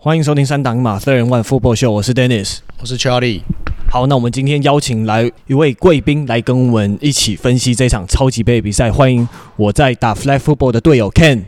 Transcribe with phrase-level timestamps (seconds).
[0.00, 3.40] 欢迎收听三档马三人万富婆秀，我是 Dennis，我是 Charlie。
[3.90, 11.42] 好，那我们今天邀请来一位贵宾来跟我们一起分析这场超级杯比赛，欢迎我在打 Flag Football 的队友 Ken。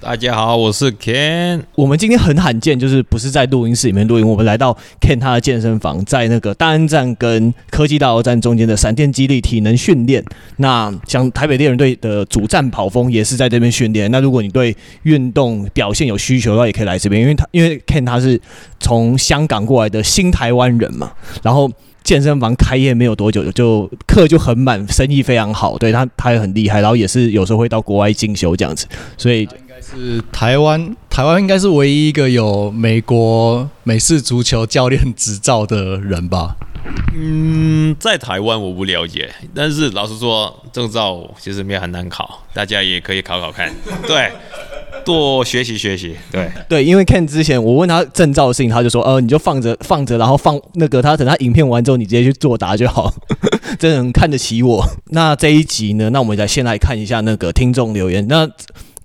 [0.00, 1.62] 大家好，我是 Ken。
[1.74, 10.24] 我们今天很罕见，就是不是在录音室里面录音，我们来到 Ken 他的健身房，在那个大安站跟科技大楼站中间的闪电肌力体能训练。
[10.58, 14.10] 那像台北猎人队的主战跑锋也是在这边训练。
[14.10, 18.40] 那如果你对运动表现有需求的话，也可以来这边，因为他因为 Ken 他是
[18.78, 21.70] 从香港过来的新台湾人嘛，然后。
[22.06, 25.76] 健身房开业没有多久，就课就很满，生意非常好。
[25.76, 28.86] 对他，他也很厉害，然后也是有时候会到国外进修这样子。
[29.18, 29.44] 所以
[29.76, 36.56] 该是台湾，台湾应该是唯一一个有美国美式足球教练执照的人吧。
[37.14, 43.70] 嗯，在台湾我不了解，但是老实说，证照其实没有很难考，大家也可以考考看。
[44.08, 44.32] 对，
[45.04, 46.16] 多学习学习。
[46.32, 53.12] 对对，因为 Ken 之前我问他证照的事情，他就说，呃，你就放着放着，然后放那个他等他影片完之后，你直接去作答就好。
[53.78, 54.82] 真的很看得起我。
[55.10, 58.26] 那这一集呢，那我们再先来看一下那个听众留言。
[58.26, 58.48] 那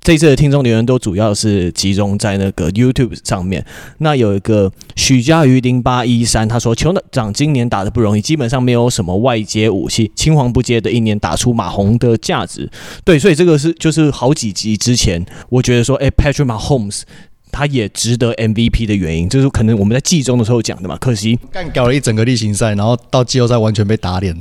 [0.03, 3.63] 这次的听众留言都主要是集中在那个 YouTube 上面。
[3.99, 12.67] 那有一个许家瑜零八一三，他说酋长今年打得不容易，基本上没有什么外接武器，青黄不接的一年打出马红的价值。
[13.05, 17.03] 对，所以这个是就是好几集之前，我觉得说，哎，Patrick Mahomes
[17.51, 20.97] 他也值得 MVP 的原因，就是可能我们在季中的时候讲的嘛。
[20.97, 24.35] 可惜干搞了一整个例行赛，然后到季后赛完全被打脸。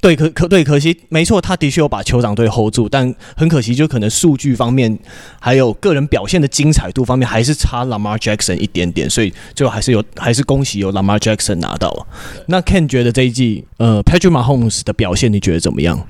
[0.00, 4.96] 对，可可对，可惜没错，他的确有把酋长队 hold 住，但很可惜，就可能数据方面，
[5.40, 12.06] 还有个人表现的精彩度方面，还是差 Lamar Jackson 一点点，所以最后还是有，还是恭喜有 Lamar Jackson 拿到。
[12.46, 16.06] 那 Ken 觉得这一季，呃，Patrick Mahomes 的表现你觉得怎么样？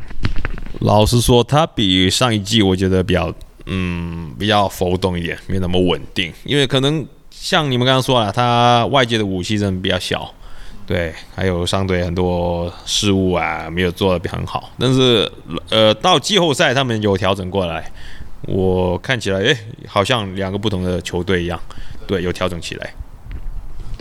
[0.81, 3.33] 老实说，他比上一季我觉得比较，
[3.65, 10.35] 嗯，比较浮动一点，没那么稳定，因为可能像你们刚刚说了，他外界的武器真的比较小。
[10.89, 14.71] 对，还有商队很多失误啊，没有做得很好。
[14.79, 15.31] 但是，
[15.69, 17.93] 呃，到季后赛他们有调整过来，
[18.47, 19.55] 我看起来，诶，
[19.87, 21.61] 好像两个不同的球队一样，
[22.07, 22.91] 对，有调整起来。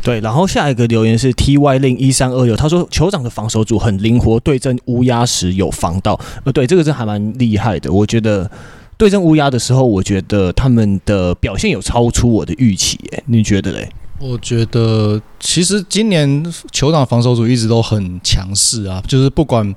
[0.01, 6.17] 对，然后下一个留言是 T Y 零一三二六，他说酋长的防守组很灵活，对阵乌鸦时有防到。
[6.45, 7.91] 呃，对，这个是还蛮厉害的。
[7.91, 8.49] 我觉得
[8.97, 12.97] 对阵乌鸦的时候，我觉得他们的表现有超出我的预期。
[13.11, 13.89] 诶，你觉得嘞？
[14.19, 19.75] 我觉得其实今年球长防守组一直都很强势啊，就是不管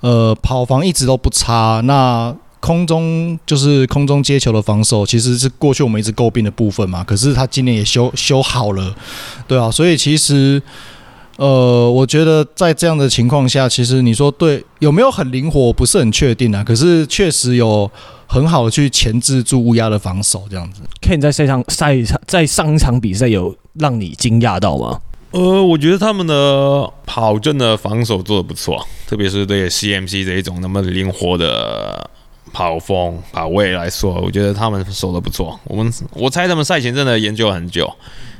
[0.00, 7.02] 呃跑防一直都不差，那空中就是空中接球的防守，其实是过去我们一直诟病的部分嘛。
[7.02, 8.94] 可是他今年也修修好了，
[9.48, 10.62] 对啊，所以其实
[11.36, 16.62] 呃，我觉得在这样的情况下，其实你说对有没有很灵活，我不是很确定啊。
[16.64, 17.90] 可是确实有。
[18.28, 20.80] 很好的去钳制住乌鸦的防守，这样子。
[21.02, 24.98] Ken 在赛场赛场在上一场比赛有让你惊讶到吗？
[25.32, 32.08] 呃，我觉得他们的跑阵的防守做得不错，特别是对 CMC 这一种那么灵活的
[32.54, 35.60] 跑风跑位来说，我觉得他们守得不错。
[35.64, 37.92] 我们我猜他们赛前真的研究了很久，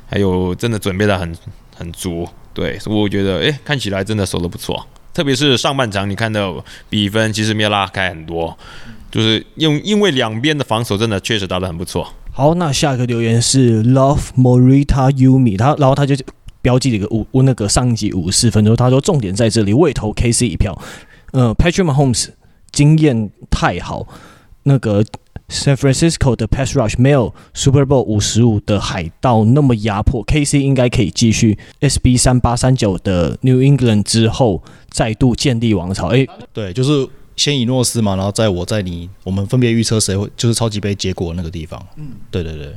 [0.07, 1.37] 还有真的准备得很
[1.77, 2.27] 很足。
[2.55, 4.87] 对，所以我觉得诶，看起来真的守得不错。
[5.15, 8.57] 特别是上半场，你看到比分其实没有拉开很多。
[9.11, 12.11] 就是因因为两边的防守真的确实打得很不错。
[12.31, 16.17] 好，那下一个留言是 Love Morita Yumi，他然后他就
[16.62, 20.81] 标记了一个五那个上一集五十四分钟，他说重点在这里，为投 KC 一票。
[21.33, 22.29] 呃，Patrick Mahomes
[22.71, 24.07] 经验太好，
[24.62, 25.05] 那个
[25.53, 36.09] San Francisco 的 Pass Rush 没有 Super Bowl 五十五的海盗那么压迫，KC 应该可以继续 SB 三八三九的 New England 之后再度建立王朝。
[36.09, 37.09] 诶，对，就是。
[37.35, 41.83] 先以诺斯嘛，然后在我在你，我们分别预测谁会就是超级杯结果那个地方。
[41.97, 42.75] 嗯，对对对。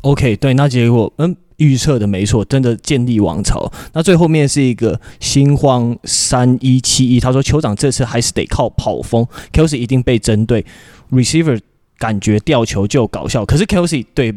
[0.00, 3.70] OK，对，那结果嗯预测的没错，真的建立王朝。
[3.92, 10.64] 那最后面是一个心慌三一七一，他说酋长这次还是得靠跑锋，Kelce 一定被针对
[11.10, 11.60] ，Receiver
[12.02, 14.34] 感觉吊球就搞笑，可是 Kelsey 对。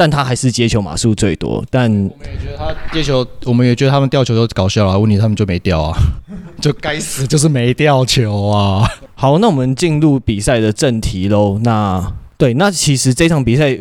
[0.00, 4.96] 但他还是接球码数最多，但我们也觉得他接球，我们也觉得他们吊球都搞笑啊。
[4.96, 5.98] 问题他们就没吊啊，
[6.62, 8.88] 就该死，就是没吊球啊。
[9.16, 11.58] 好，那我们进入比赛的正题喽。
[11.64, 13.76] 那对，那其实这场比赛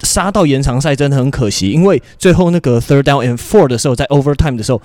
[0.00, 4.82] 杀到延长赛真的很可惜，因为最后那个 third down and four 的时候，在 overtime 的时候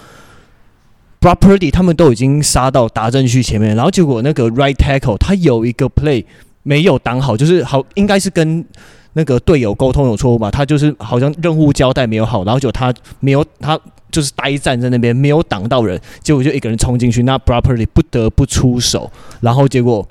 [1.20, 6.24] ，Brock Purdy 他们都已经杀到达阵区前面，然后结果那个 right tackle 他有一个 play
[6.68, 8.66] 没有挡好，就是好应该是跟。
[9.14, 10.52] 那个队友沟通有错误吧？
[10.52, 13.80] 他就是好像任务交代没有好，然后就他没有，他
[14.12, 19.12] 就是呆站在那边没有挡到人，结果就一个人冲进去，那 properly 不得不出手，
[19.42, 20.08] 然后结果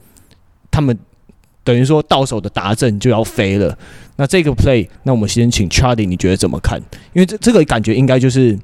[0.73, 0.99] 他们
[1.63, 3.79] 等于说到手的达阵就要飞了。
[4.17, 6.81] 那这个 play，那我们先请 Charlie，你觉得怎么看？
[7.13, 8.59] 因为这这个感觉应该就是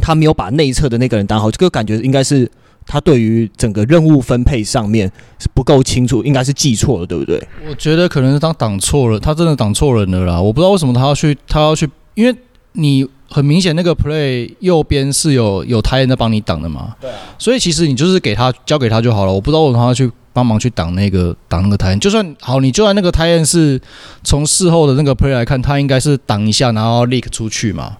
[0.00, 2.50] 他没有把内侧的那个人挡好，这个感觉应该是
[2.86, 7.42] 他对于整个任务分配上面是不够清楚，应该是记错了，对不对？
[7.68, 10.40] 我觉得可能是他挡错了，他真的挡错人了啦。
[10.40, 12.34] 我不知道为什么他要去，他要去，因为
[12.72, 19.32] 你很明显那个 play 右边是有有 tight end 在帮你挡的嘛，对啊，所以其实你就是给他交给他就好了。
[19.32, 20.10] 我不知道为什么他要去。
[20.36, 23.80] 帮忙去挡那个挡那个 tight end，就算好，你就算那个 tight end 是
[24.22, 27.96] 从事后的那个 play 来看，他应该是挡一下，然后 leak 出去嘛。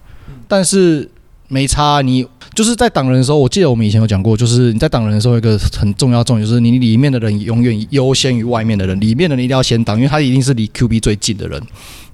[0.47, 1.11] 但是
[1.49, 2.27] 没差，你
[2.57, 11.63] 就是在挡人的时候，我记得我们以前有讲过，就是你在挡人的时候，一个很重要重点就是你里面的人永远优先于外面的人，里面的人一定要先挡，因为他一定是离 QB 最近的人。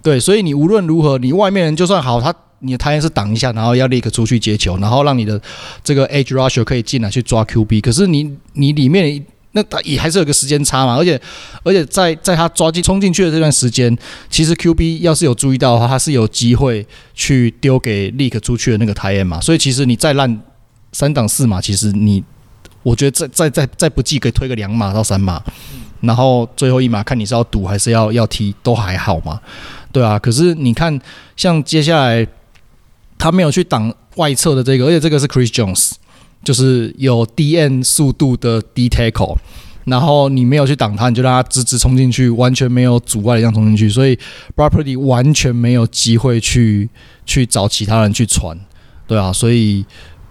[0.02, 5.40] 对，所以你无论如何，你外面人就算好，他你的他也是挡一下，然后要立刻出去接球，然后让你的
[5.84, 9.24] 这个 edge rusher 可以进来去抓 QB，可是你你里面。
[9.52, 11.20] 那他也还是有个时间差嘛，而且
[11.62, 13.94] 而且在在他抓进冲进去的这段时间，
[14.30, 20.40] 其实 QB 要是有注意到的话，他是有机会去丢给 leak 出去的那个 tight end 嘛，所以其实你再烂
[20.92, 22.24] 三档四码，其实你
[22.82, 25.42] 我觉得再再再再不济可以推个两码到三码，
[26.00, 29.38] 然后最后一码看你是要赌还是要要踢都还好嘛，
[29.92, 30.98] 对啊，可是你看
[31.36, 32.26] 像接下来
[33.18, 35.92] 他没有去挡外侧的这个，而且这个是 Chris Jones。
[36.44, 39.36] 就是有 DN 速度的 D tackle，
[39.84, 46.88] 然后你没有去挡他，你就让他直直冲进去，完全没有阻碍的这样冲进去，所以 b r o p e r t y 完全没有机会去
[47.24, 48.58] 去找其他人去传，
[49.06, 49.84] 对啊，所以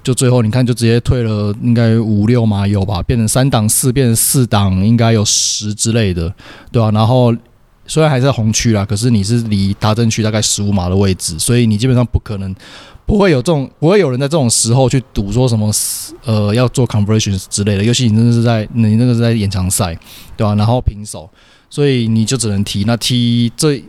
[0.04, 6.34] 就最后你看就直接退了，应该五六码有吧，变成三档四，变成四档，应该有十之类的，
[6.72, 7.34] 对啊，然后
[7.86, 12.54] 虽然还在红区啦，可是你是离达阵区大概十五码的位置，所以你基本上不可能。
[13.12, 15.69] 不会有这种，不会有人在这种时候去赌说什么，
[16.24, 17.84] 呃，要做 conversions 之类的。
[17.84, 19.94] 尤其你真的是在，你那个是在延长赛，
[20.38, 20.56] 对吧？
[20.56, 21.30] 然后平手，
[21.69, 22.86] 所以你就只能踢。
[22.86, 23.84] 那踢这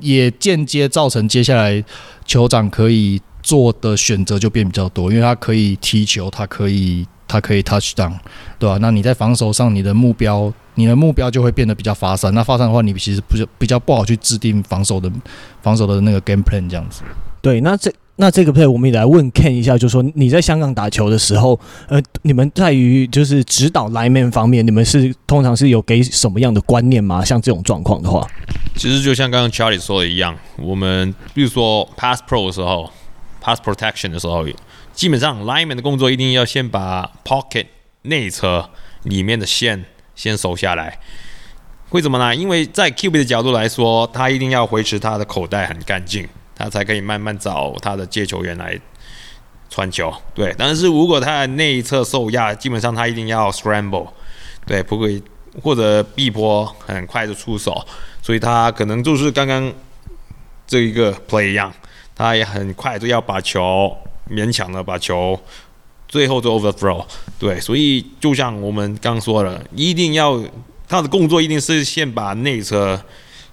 [0.00, 1.84] 也间接造成接下来
[2.26, 8.14] 酋长可以做的选择就变比较多，因为他可以踢球，他可以他可以 touch down，
[8.58, 8.78] 对吧？
[8.80, 12.32] 那你在防守上，你的目标，你的目标就会变得比较发散。
[12.32, 15.12] 那发散的话，你其实不是比较不好去制定防守的
[15.60, 17.02] 防守的那个 game plan 这样子。
[17.42, 17.92] 对，那这。
[18.22, 21.58] 那这个配我们也来问 Ken 一下，就是说你在香港打球的时候，
[21.88, 27.24] 呃，你们在于就是指导 lineman 方面，你们是通常是有给什么样的观念吗？
[27.24, 28.24] 像这种状况的话，
[28.76, 32.88] 其实就像刚刚 Charlie 说的一样，我们比如说 pass pro 的时候
[33.40, 34.46] ，pass protection 的时候，
[34.92, 37.66] 基本上 lineman 的工作一定要先把 pocket
[38.02, 38.70] 内侧
[39.02, 39.84] 里面的线
[40.14, 40.96] 先收下来。
[41.90, 42.32] 为什么呢？
[42.36, 46.28] 因为在 QB 的角度来说，他一定要维持他的口袋很干净。
[46.54, 48.78] 他才可以慢慢找他的接球员来
[49.70, 50.54] 传球，对。
[50.58, 54.08] 但是如果他的内侧受压，基本上他一定要 scramble，
[54.66, 55.20] 对，不会
[55.62, 57.84] 或者逼迫很快就出手，
[58.20, 59.72] 所以他可能就是刚刚
[60.66, 61.72] 这一个 play 一样，
[62.14, 63.96] 他也很快就要把球
[64.30, 65.38] 勉强的把球
[66.06, 67.04] 最后就 overthrow，
[67.38, 67.58] 对。
[67.58, 70.42] 所以就像我们刚说的，一定要
[70.86, 73.00] 他的工作一定是先把内侧。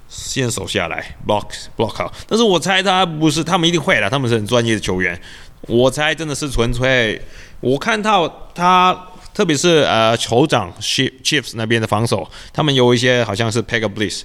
[0.10, 1.46] 先守下来，block
[1.78, 2.12] block 好。
[2.28, 5.18] 但是我猜他不是，他们一定会的，他们是很专业的球员。
[5.62, 7.22] 我猜真的是纯粹，
[7.60, 14.22] 我看到他，特别是呃酋长 Chiefs 那边的防守，他们有一些好像是 Pack a Blitz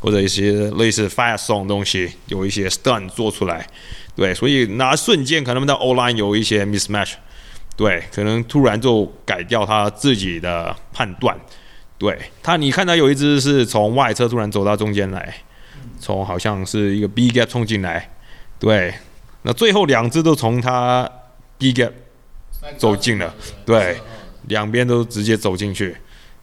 [0.00, 3.66] 或者一些类似 Fire Zone 东西，有一些 Stun 做出来，
[4.14, 7.14] 对，所以那瞬间可能他们的 O Line 有一些 Mismatch，
[7.76, 11.36] 对，可能突然就改掉他自己的判断。
[11.98, 15.34] 对他，你看他有一只是从外侧突然走到中间来，
[15.98, 18.10] 从好像是一个 B gap 冲进来，
[18.58, 18.92] 对，
[19.42, 21.10] 那最后两只都从他
[21.56, 21.92] B gap
[22.76, 23.34] 走进了，
[23.64, 23.96] 对，
[24.48, 25.96] 两边都直接走进去。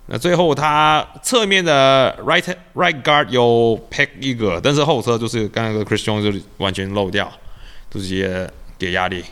[0.08, 2.44] 那最后他侧面的 right
[2.74, 7.32] right guard 有 pick 一个，但是后侧就是刚刚的 Chris Jones 就完全漏掉，
[7.92, 9.24] 就直接给压力，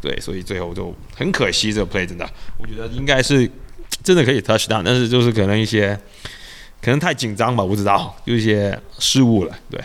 [0.00, 2.24] 对，所以最后就很可惜这个 play 真的，
[2.58, 3.50] 我觉得应该是。
[4.04, 5.98] 真的可以 touch down，但是就是可能一些，
[6.82, 9.52] 可能太紧张吧，不知道，就一些失误了。
[9.70, 9.82] 对，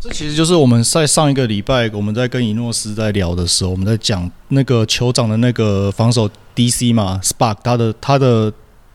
[0.00, 8.50] 这其实就是我们在上一个礼拜我们在跟伊诺斯在聊的时候，我们在讲那个酋长的那个防守 DC 嘛，Spark 他的他的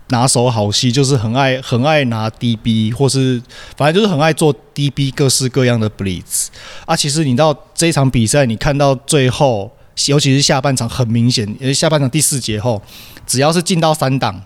[0.10, 3.39] 拿手好戏就是很爱很爱拿 DB 或是
[3.77, 6.48] 反正就是很爱做 DB 各式各样的 Blitz
[6.88, 6.95] 啊。
[6.95, 9.72] 其实你到这场比赛，你看到最后，
[10.07, 12.81] 尤其是下半场，很明显，因为下半场第四节后，
[13.27, 14.43] 只要是进到三档。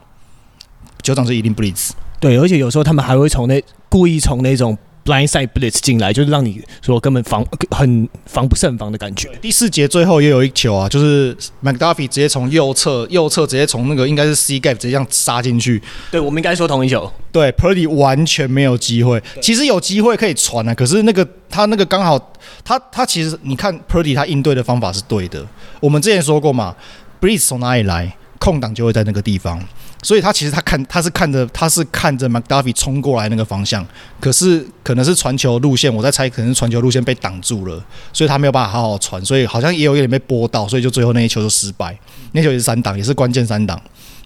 [1.04, 9.30] 酋长是一定 blitz，对，而且有时候他们还会从那故意从那种 blindside blitz 进来，就是让你说根本防很防不胜防的感觉。
[9.42, 15.82] 第四节最后也有一球啊，就是 McDuffie 直接从右侧右侧直接从那个应该是 C gap 直接这样杀进去。
[16.12, 17.12] 对，我们应该说同一球。
[17.32, 25.44] 对，Purdy 完全没有机会，其实有机会可以传啊，可是那个他那个刚好他他其实你看 Purdy 他应对的方法是对的。
[25.80, 26.76] 我们之前说过嘛
[27.20, 29.60] ，blitz 从哪里来，空档就会在那个地方。
[30.02, 33.86] 所以他其实他看他是看着他是看着 McDuffie 冲过来那个方向，
[34.20, 41.98] 可是可能是传球路线，我在猜可能是传球路线被挡住了，所以他没有办法好好传，所以好像也有一点被拨到，所以就最后那一球就失败，
[42.32, 43.80] 那球也是三档，也是关键三档，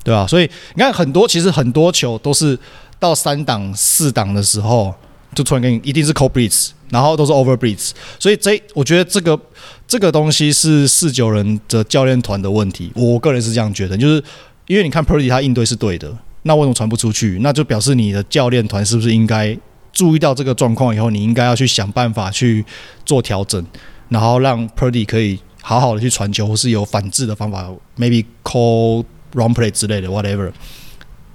[0.03, 0.27] 对吧？
[0.27, 2.57] 所以你看很多其实很多球都是
[2.99, 4.93] 到三档四档的时候
[5.33, 7.89] 就突然给你一定是 cold blitz，然后都是 OVERBREATH
[8.19, 9.39] 所以这我觉得这个
[9.87, 14.23] 这个东西是四九人的教练团的问题，我个人是这样觉得，就是。
[14.67, 17.39] 因为你看 Purdy 他应对是对的，那为什么传不出去？
[17.41, 19.57] 那就表示你的教练团是不是应该
[19.91, 22.63] 注意到这个状况以后，你应该要去想办法去
[23.05, 23.65] 做调整，
[24.09, 29.03] 然后让 Purdy 可以好好的去传球，或是有反制的方法，maybe call
[29.33, 30.51] run play 之类的，whatever。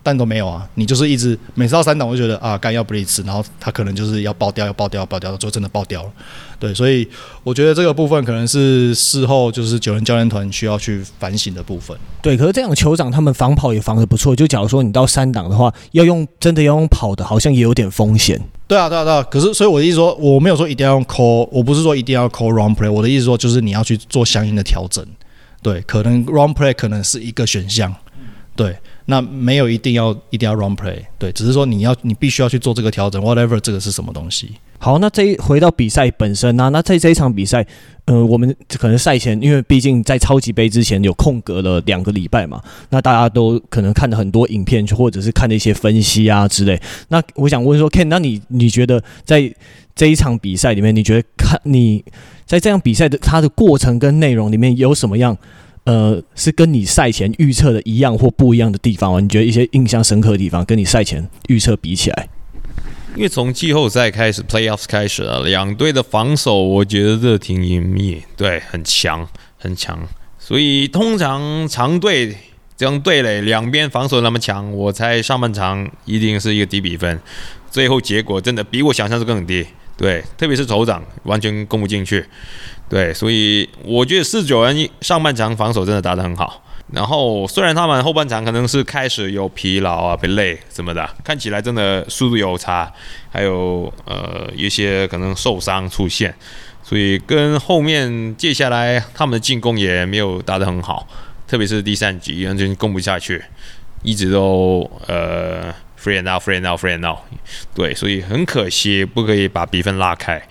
[0.09, 6.11] 但都没有啊，你就是一直每次到三档我就觉得啊，干要 blitz，然后他可能就是要爆掉，要爆掉，要爆掉，最后真的爆掉了。
[6.59, 7.07] 对，所以
[7.45, 11.95] 我觉得这个部分可能是事后就是九人教练团需要去反省的部分。
[12.23, 18.41] 对，可是这样酋长他们防跑也防的不错，就假如说你到三档的话，要用真的要用跑的，好像也有点风险。
[18.67, 19.23] 对啊，对啊，对啊。
[19.31, 25.05] 可是所以我的意思说，我没有说一定要用 call，我不是说一定要 call run play，我的意思说就是你要去做相应的调整。
[25.61, 27.95] 对，可能 run play 可能是一个选项。
[28.57, 28.77] 对。
[29.11, 34.53] 那没有一定要一定要 run play，对，只是说你要你必须要去做这个调整，whatever 这个是什么东西。
[34.79, 36.69] 好，那这一回到比赛本身呢、啊？
[36.69, 37.67] 那在这一场比赛，
[38.05, 46.79] 呃，我们可能赛前，因为毕竟在超级杯之前有空格了两个礼拜嘛，那大家都可能看了很多影片，或者是看了一些分析啊之类。
[47.09, 49.51] 那我想问说，Ken，那你你觉得在
[49.97, 52.05] 这一场比赛里面，你觉得看你
[52.45, 55.37] 在这样比赛的它的过程跟内容里面有什么样？
[55.89, 59.21] 呃，是跟你赛前预测的一样或不一样的地方吗？
[59.21, 62.29] 你觉得一些印象深刻的地方，跟你赛前预测比起来？
[63.17, 69.27] 因为从季后赛开始，Playoffs 开始了，两队的防守我觉得这挺严密，对，很强，
[69.57, 69.99] 很强。
[70.39, 72.37] 所以通常强队
[72.77, 77.19] 这样对垒，两边防守那么强，我猜上半场一定是一个低比分，
[77.71, 79.67] 最后结果真的比我想象的更低。
[79.97, 82.23] 对，特别是酋长完全攻不进去。
[82.89, 86.63] 对，所以我觉得四九人上半场防守真的打得很好。
[86.91, 92.91] 然后虽然他们后半场可能是开始有疲劳啊、被累什么的，看起来真的速度有差，
[93.31, 96.35] 还有呃一些可能受伤出现，
[96.83, 101.07] 所以跟后面接下来他们的进攻也没有打得很好，
[101.47, 103.45] 特别是第三局完全攻不下去，
[104.03, 105.71] 一直都呃
[106.03, 107.19] free and out, free and out, free and out。
[107.75, 110.43] 对，所以很可惜不可以把比分拉开。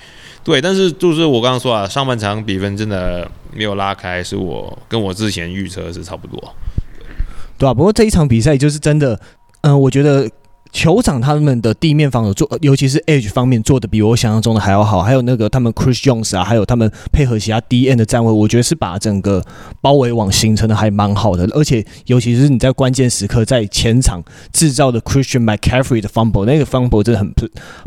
[0.48, 6.42] 对，但是就是我刚刚说啊，上半场比分真的没有拉开，是我跟我之前预测是差不多，
[7.58, 9.20] 对，啊，不过这一场比赛就是真的，
[9.64, 10.26] 嗯、我觉得
[10.72, 19.44] 酋长他们的地面防守做，尤其是 edge 方面做的比我想象中的还要好，还有那个他们 Chris Jones 啊，还有他们配合其他 DN 的站位，我觉得是把整个
[19.82, 24.24] 包围网形成的还蛮好的，而且尤其是你在关键时刻在前场
[24.54, 27.34] 制造的 Christian McCaffrey 的 fumble，那个 fumble 真的很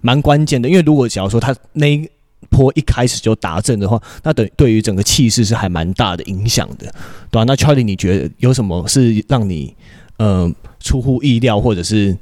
[0.02, 2.06] 蛮关键的，因为如果假如说他那
[2.48, 6.86] 坡一开始就达阵的话，那等对于整个气势是还蛮大的影响的，
[7.30, 7.44] 对吧、啊？
[7.44, 9.74] 那 Charlie，你觉得有什么是让你
[10.16, 12.16] 呃出乎意料或者是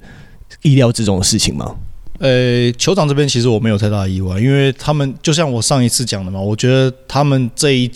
[0.62, 1.76] 意料之中的事情吗？
[2.18, 7.90] 呃，酋长这边其实我没有太大的意外，因为他们就像我上一次讲的嘛，我觉得他们这一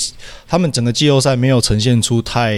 [0.46, 2.56] 他们整个季后赛没有呈现出太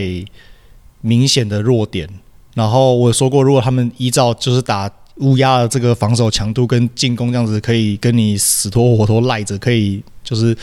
[1.01, 2.09] 明显的弱点。
[2.55, 4.91] 然后我说过，如果他们依照就是打。
[5.19, 10.57] 乌鸦的这个防守强度跟进攻这样子，可以跟你死拖活拖赖着，可以就是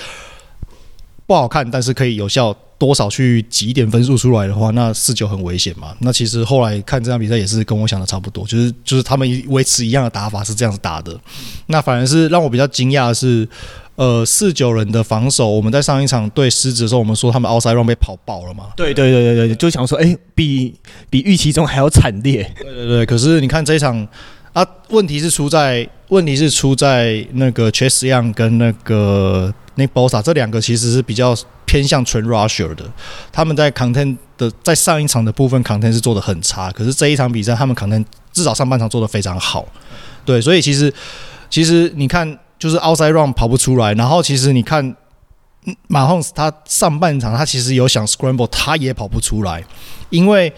[1.25, 5.95] 不好看，但是可以有效多少去挤一点分数出来的话，那四九很危险嘛。
[5.99, 11.17] 那其实后来看这场比赛也是跟我想的差不多，就是就是他们维持一样的打法是这样子打的。
[11.67, 13.47] 那反而是让我比较惊讶的是，
[13.95, 18.65] 呃，四九人的防守，我们在上一场对狮子的时候，我们说他们 outside run 被跑爆了嘛？
[18.75, 20.73] 对对对对对，就想说，哎、欸，比
[21.09, 22.51] 比预期中还要惨烈。
[22.59, 24.05] 对对对，可是你看这一场。
[24.53, 31.33] 啊，问题是出在问题是出在那个 Chase Young 跟那个 Nick Bosa 这两个其实是比较
[31.65, 32.83] 偏向纯 rusher 的，
[33.31, 38.03] 他们在 content 的在上一场的部分 content 是做的很差，可是这一场比赛他们 content
[38.33, 39.65] 至少上半场做的非常好，
[40.25, 40.93] 对，所以其实
[41.49, 44.93] 其实你看就是 outside run 跑不出来，然后其实你看
[45.87, 49.63] 马洪斯他上半场他其实有想 scramble 他也跑不出来，
[50.09, 50.53] 因为。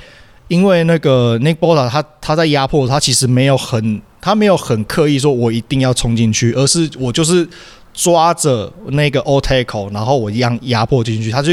[0.53, 7.47] 因为那个 Nick Bosa 他他在压迫，他其实没有很他没有很刻意说我一定要冲进去，而是我就是
[7.91, 11.51] 抓着那个 old tackle，然后我一样压迫进去，他就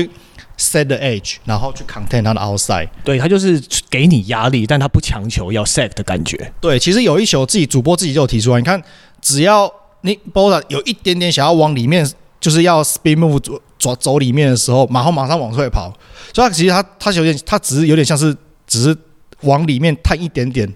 [0.58, 2.90] set the edge，然后去 contain 他的 outside。
[3.02, 6.52] 对，他就是给你压力，但他不强求要 set 的感觉。
[6.60, 8.82] 对，其实有一球自己主播自己就有提出来，你看，
[9.22, 12.06] 只要你 Bosa 有一点点想要往里面，
[12.38, 15.90] 就是要 spin move 走走走里面的时候，马后马上往出来跑，
[16.34, 18.36] 所以他其实他他有点，他只是有点像是
[18.70, 18.96] 只是
[19.42, 20.72] 往里面探一点点。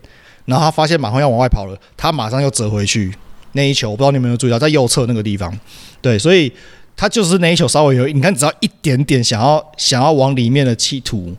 [0.47, 3.11] 然后他发现马蜂要往外跑了，他马上又折回去
[3.53, 5.59] 那一球，我不知道你有没有注意到，在右侧那个地方，
[6.03, 6.53] 对，所以
[6.95, 11.35] 他就是那一球稍微有，你看只要一点点想要想要往里面的企图，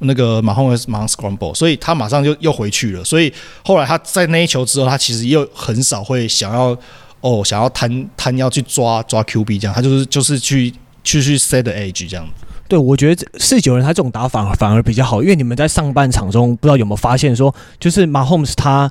[0.00, 3.04] 那个马蜂会马上 scramble，所以他马上就又回去了。
[3.04, 3.32] 所以
[3.64, 6.76] 后来他在那一球之后，他其实又很少会想要
[7.20, 12.45] 哦想要摊摊要去抓抓 QB 这样，他就是就是去去去 set the edge 这样子。
[12.68, 18.90] 对，我觉得四九人他这种打法反而比较好，因为你们在上半场中不知道有没有发现说，就是 Mahomes 他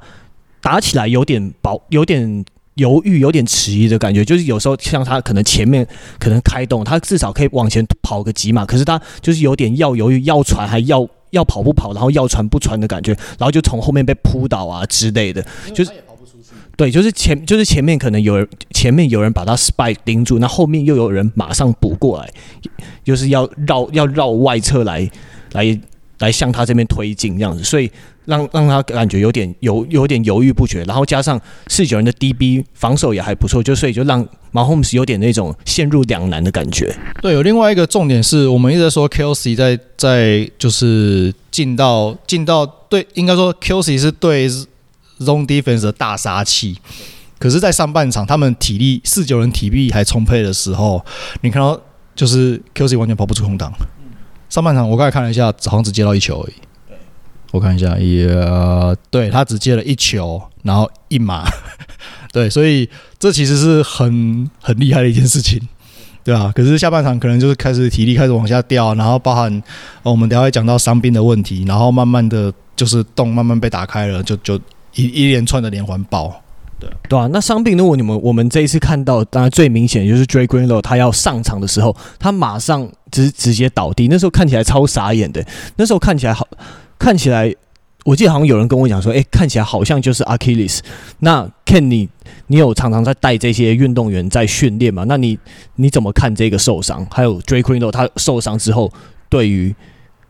[0.62, 5.88] 打起来有点保，有点犹豫，有点迟疑的感觉，就是有时候像他可能前面
[6.20, 15.92] 可能开动，他至少可以往前跑个几码，可是他就是有点要犹豫，要传还要要跑不跑，然后要传不传的感觉，然后就从后面被扑倒啊之类的，就是。
[16.78, 22.30] 对，就是前就是前面可能有人前面有人把他 spy 盯住，那后面又有人马上补过来，
[23.04, 25.10] 就是要绕要绕外侧来
[25.54, 25.80] 来
[26.20, 27.90] 来向他这边推进这样子，所以
[28.26, 36.94] 让让他感觉有点犹有点犹豫不决，然后加上四九人的 DB 防守也还不错，就所以就让 Mahomes 有点那种陷入两难的感觉。
[37.22, 44.50] 对，有另外一个重点是我们一直在说 Kelce 在在就是进到进到对，应该说 Kelce 是对。
[45.20, 46.78] Zone Defense 的大杀器，
[47.40, 51.04] 可是，在上半场他们体力四九人体力还充沛的时候，
[51.42, 51.80] 你看到
[52.16, 53.72] 就是 QC 完全跑不出空档。
[54.50, 56.54] 上半场我刚才看了一下，好像只接到一球而已。
[57.52, 58.28] 我看一下，也
[59.10, 61.46] 对他只接了一球，然后一码。
[62.32, 65.62] 对，所以这其实是很很厉害的一件事情，
[66.24, 69.64] 对啊，可是下半场可能就是开始体力开始往下掉，然后包含
[70.04, 74.60] 我们等下会讲到伤兵的问题，然后慢慢的就是洞慢慢被打开了，就就。
[74.96, 76.42] 一一连串的连环爆，
[76.80, 85.46] 对对啊，那伤病如果你们我们这一次看到，当然最明显就是 Dre Greenlow 他要上场的时候，他马上直直接倒地，那时候看起来超傻眼的。
[85.76, 86.48] 那时候看起来好，
[86.98, 87.54] 看起来
[88.06, 90.80] 我记得好像有人跟我讲说，哎、欸，看起来好像就是 Achilles。
[91.20, 92.08] 那 Ken，你
[92.48, 95.04] 你有常常在带这些运动员在训练吗？
[95.08, 95.38] 那你
[95.76, 97.06] 你怎么看这个受伤？
[97.12, 98.92] 还有 Dre Greenlow 他受伤之后，
[99.28, 99.76] 对于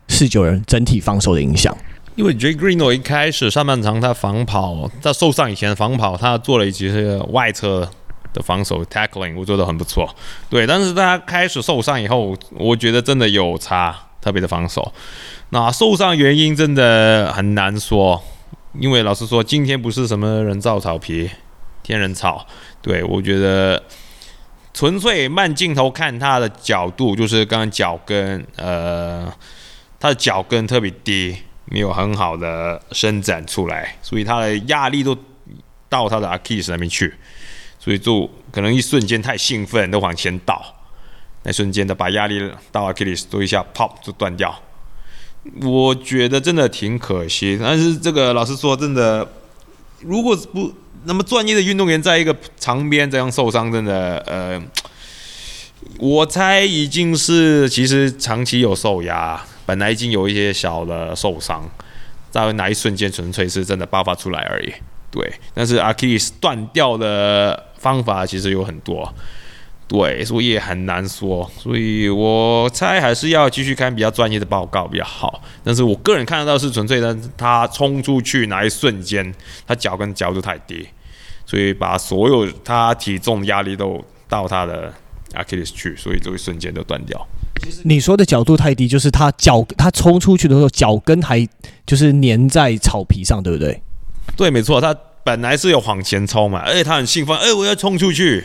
[0.07, 1.75] 四九人整体防守的影响？
[2.15, 7.89] 因为 Dre Greenlaw 一开始上半场他防跑，他受伤以前防跑，他做了一些外侧
[8.33, 10.09] 的防守 tackling，我做得很不错。
[10.49, 14.93] 对，但是他开始受伤以后，我觉得真的有差，特别的防守。
[15.49, 18.23] 那受伤原因真的很难说，
[18.79, 21.29] 因为老实说，今天不是什么人造草皮，
[21.83, 22.47] 天然草。
[22.81, 23.83] 对，我觉得
[24.73, 29.29] 纯粹慢镜头看他的角度，就是刚刚脚跟，呃，
[29.99, 31.35] 他的脚跟特别低。
[31.65, 35.17] 没有很好的伸展出来，所以他的压力都
[35.89, 37.13] 到他的 a c h i l s 那边去，
[37.79, 40.61] 所以就可能一瞬间太兴奋都往前倒，
[41.43, 42.39] 那瞬间的把压力
[42.71, 44.53] 到 a c h i l s 都一下 pop 就断掉。
[45.61, 49.27] 我觉得真的挺可惜，但是这个老实说，真的，
[50.01, 50.73] 如果不
[51.03, 54.59] 那么专业的运动员在一个场边这样受伤，真的，呃，
[55.99, 59.39] 我猜已经是其实长期有受压。
[59.65, 61.69] 本来已经有一些小的受伤，
[62.31, 64.73] 在哪一瞬间纯粹是真的爆发出来而已。
[65.11, 69.13] 对，但是 Achilles 断掉的方法其实有很多，
[69.87, 71.49] 对，所以也很难说。
[71.57, 75.41] 所以我猜还是要继续看比较专业的报告比较好。
[75.63, 79.33] 但是我个人看得到是纯粹的，他冲出去哪一瞬间，
[79.65, 80.85] 他脚跟角度太低，
[81.45, 84.93] 所以把所有他体重压力都到他的
[85.33, 87.25] Achilles 去，所以这一瞬间就断掉。
[87.83, 91.47] 你说的角度太低，就是他脚他冲出去的时候，脚跟还
[91.85, 93.81] 就是粘在草皮上，对不对？
[94.35, 98.43] 对，没错，他本来是有往前冲嘛，而且他很兴奋，哎，我要冲出去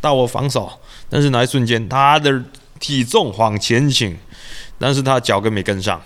[0.00, 0.70] 到我防守，
[1.08, 2.42] 但是那一瞬间他的
[2.78, 4.16] 体重往前倾，
[4.78, 6.00] 但是他脚跟没跟上，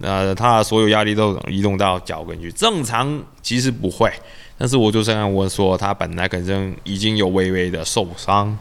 [0.00, 4.12] 呃，他所有压力都移动到脚跟去，正常其实不会，
[4.58, 8.56] 但是我就这样我说，他本来可能已经有微微的受伤。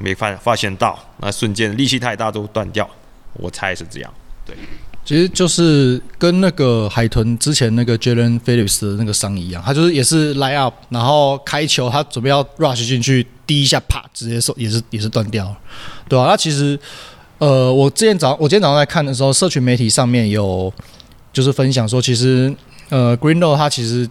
[0.00, 2.88] 没发发现到，那瞬间力气太大都断掉，
[3.34, 4.14] 我猜是这样。
[4.46, 4.56] 对，
[5.04, 15.58] 其实就是跟那个海豚之前那个 Jalen Phillips 的那个伤一样，他就是也是 lie up，然后开球，他准备要 rush 进去，第一下啪直接受也是也是断掉了，
[16.08, 16.26] 对、啊？
[16.26, 16.78] 那其实
[17.38, 20.72] 呃，我之前早我今天早上在看的时候，社群媒体上面有
[21.32, 22.54] 就是分享说，其实
[22.88, 24.08] 呃 Greenlaw 他其实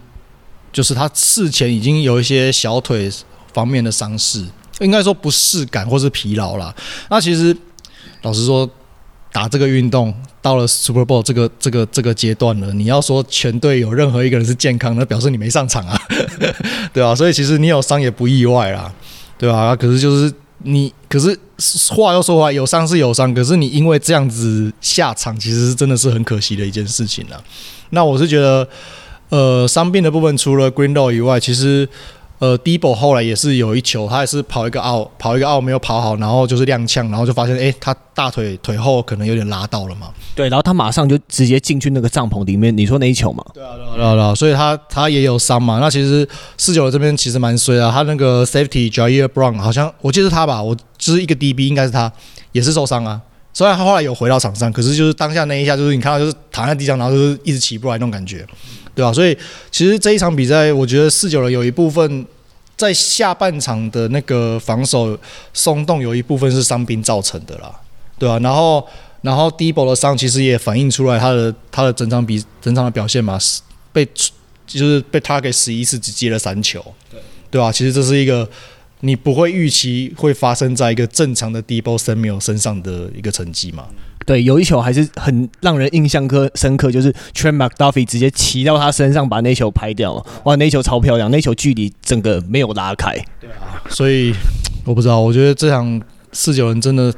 [0.72, 3.10] 就是他事前已经有一些小腿
[3.52, 4.44] 方面的伤势，
[4.80, 6.74] 应该说不适感或是疲劳啦。
[7.10, 7.56] 那其实
[8.22, 8.68] 老实说，
[9.32, 16.00] 打这个运动到了 Super Bowl 这个这个这个阶段了，你要说全队有任何一个人是健康的，表示你没上场啊，
[16.92, 17.14] 对吧、啊？
[17.14, 18.92] 所以其实你有伤也不意外啦，
[19.36, 19.76] 对吧、啊？
[19.76, 20.32] 可是就是
[20.64, 21.38] 你，可是
[21.90, 27.42] 话又说回来，有伤是有伤，可是你因为这样子下场，其实是真的是很可惜的一件事情了。
[27.90, 28.68] 那我是觉得。
[29.30, 31.86] 呃，伤病的部分除了 Greenlaw 以外，其实
[32.38, 40.08] 呃，Deebo 后来也是有一球，他也是跑一个奥，跑一个奥没有跑好，然后就是踉跄，然后就发现，哎、欸，他大腿腿后可能有点拉到了嘛。
[40.36, 42.76] 对，然后他马上就直接进去那个帐篷里面。
[42.76, 43.44] 你说那一球嘛？
[43.52, 44.34] 对啊，对啊，对啊，对啊。
[44.34, 45.80] 所以他他也有伤嘛。
[45.80, 52.12] 那其实四九这边其实蛮衰啊，他那个 Safety Ji'Ayir Brown 好像我记得他吧，我就是一个 DB 应该是他，
[52.52, 53.20] 也是受伤啊。
[53.52, 58.46] 虽然他后来有回到场上，可是就是当下那一下，就是你看到就是躺在地上，然后就是一直起不来那种感觉。
[58.94, 59.12] 对吧？
[59.12, 59.36] 所以
[59.70, 62.26] 其实这一场比赛，我觉得四九人有一部分
[62.76, 65.16] 在下半场的那个防守
[65.54, 67.72] 松动，有一部分是伤兵造成的啦，
[68.18, 68.40] 对吧？
[68.40, 68.84] 然后，
[69.22, 73.38] 然后 Deebo 的伤其实也反映出来他的他的整场比整场的表现嘛，
[73.92, 74.04] 被
[74.66, 77.20] 就是被 target 十一次只接了三球，对
[77.52, 77.70] 对吧？
[77.70, 78.48] 其实这是一个
[79.00, 83.86] 你不会预期会发生在一个正常的 Deebo Samuel 身上的一个成绩嘛。
[84.26, 90.26] 对，有一球还是很让人印象刻深刻，就是 Trent McDuffie 直接骑到他身上把那球拍掉了。
[90.44, 93.14] 哇，那球超漂亮，那球距离整个没有拉开。
[93.40, 94.34] 对啊，所以
[94.84, 97.14] 我不知道，我觉得这场四九人真的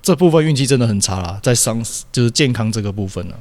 [0.00, 3.34] 这部分运气真的很差啦，在伤就是健康这个部分呢。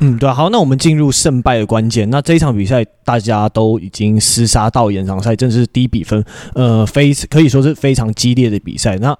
[0.00, 2.08] 嗯，对啊，好，那我们进入胜败的关键。
[2.10, 8.96] 那这一场比赛大家都已经厮杀到延长赛，真的是低比分，呃，非可以说是非常激烈的比赛。
[8.98, 9.16] 那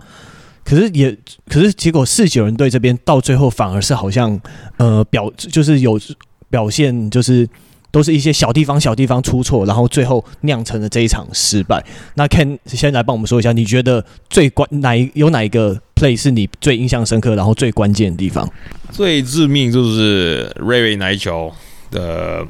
[0.64, 4.40] 可是也，可是结果四九人队这边到最后反而是好像，
[4.78, 6.00] 呃，表就是有
[6.48, 7.46] 表现，就是
[7.90, 11.84] 都是一些小地方小地方出错，然后最后酿成了这一场失败。
[12.14, 18.46] 那 Ken 先来帮我们说一下，你觉得最关哪一有哪一个 play 是你最印象深刻，然后最关键的地方？
[18.92, 21.52] 最致命就是瑞瑞那一球
[21.90, 22.46] 的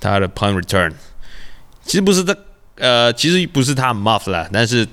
[0.00, 0.92] 他的 pun return，
[1.82, 2.34] 其实不是他，
[2.76, 4.86] 呃，其实不是他 muff 了，但是。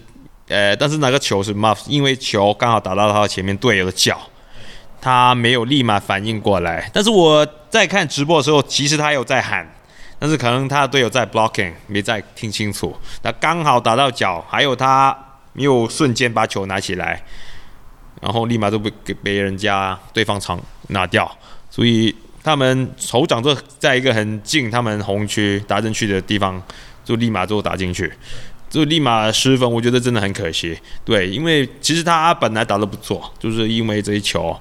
[0.47, 4.21] 呃，但是那个球是 muff，因为球刚好打到他前面队友的脚，
[5.01, 6.87] 他没有立马反应过来。
[6.93, 9.67] 但是我在看直播的时候，其实他有在喊，
[10.19, 12.95] 但是可能他的队友在 blocking，没在听清楚。
[13.23, 15.17] 那刚好打到脚，还有他
[15.55, 17.23] 没有瞬间把球拿起来，
[18.21, 21.29] 然后立马就被给被人家对方场拿掉。
[21.71, 22.13] 所以
[22.43, 26.61] 他们酋长就在一个很近他们红区打进去的地方，
[27.03, 28.13] 就立马就打进去。
[28.69, 30.77] 就立马失分，我觉得真的很可惜。
[31.05, 34.53] 对，因为其实他本来打得不错，就是因为这一球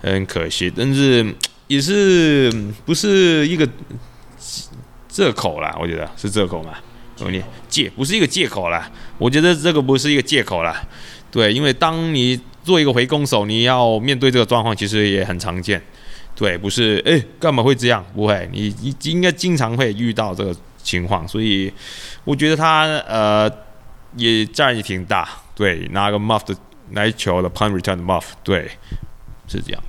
[0.00, 1.26] 很可惜，但是
[1.66, 2.50] 也是
[2.86, 3.68] 不是一个
[5.08, 5.76] 借口啦？
[5.78, 6.72] 我觉得是借口嘛？
[7.28, 8.90] 你借不是一个借口啦。
[9.20, 10.82] 我觉得这个不是一个借口啦。
[11.30, 15.80] 对，因为当你做一个回攻手，你要面对这个状况，其实也很常见。
[16.34, 18.04] 对，不是诶，干嘛会这样？
[18.12, 20.52] 不会，你你应该经常会遇到这个。
[20.82, 21.70] 情况，所以
[22.24, 23.48] 我觉得他呃
[24.16, 26.56] 也占也挺大，对，拿个 muff 的
[26.92, 28.66] 那一球的 pun return 的 muff，对，
[29.46, 29.82] 是这样。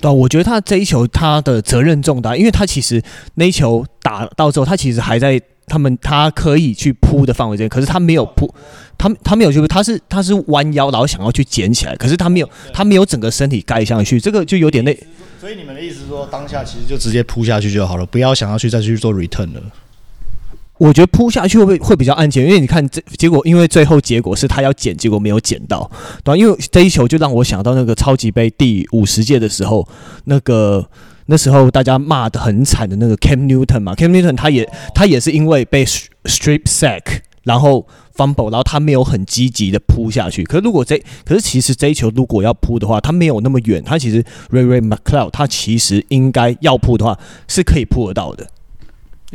[0.00, 3.02] 对，我觉得他这一球他的责任重大，因为他其实
[3.34, 8.48] 那一球打到之后，他其实还在他们他可以去扑的范围之内，可是他没有扑，
[8.98, 14.98] 他他没有去，他是他是弯腰然后想要去捡起来，可是他没有他没有整个身体盖上去，这个就有点累。
[15.40, 19.62] 所以你们的意思是说，当下其实就直接扑下去就好了，不要想要去再去做 return 了。
[20.78, 22.44] 我觉得扑下去会不会会比较安全？
[22.44, 25.90] 因为你看这结果，因为最后结果是他要捡，结果没有捡到，
[26.22, 26.36] 对吧？
[26.36, 29.88] 因为这一球就让我想到那个超级杯第五十届的时候，
[30.24, 30.86] 那个
[31.26, 40.42] 那时候大家骂的很惨的那个 Cam Newton 嘛，Cam Newton 他也他也是因为被 strip sack，然后 fumble，然后他没有很积极的扑下去。
[40.44, 48.46] 可是如果这可是其实这一球如果要扑的话，他没有那么远，他其实 Ray Ray McCloud 他其实应该要扑的话是可以扑得到的。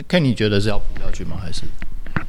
[0.08, 1.38] 看你觉得是要扑下去吗？
[1.42, 1.62] 还是？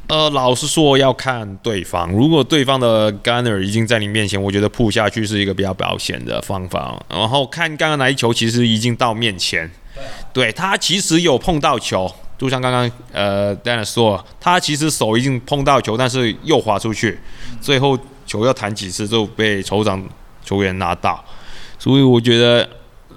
[0.07, 2.11] 呃，老实说要看对方。
[2.11, 7.01] 如果对方的 gunner 已经在你面前，我觉得扑下去是一个比较保险的方法。
[7.09, 9.69] 然后看刚刚那一球，其实已经到面前，
[10.31, 17.19] 对，他其实有碰到球，就像刚刚呃 Dennis 说，他其实手已经碰到球，但是又滑出去，
[17.61, 20.03] 最后球要弹几次就被酋长
[20.43, 21.23] 球员拿到。
[21.79, 22.69] 所以我觉得，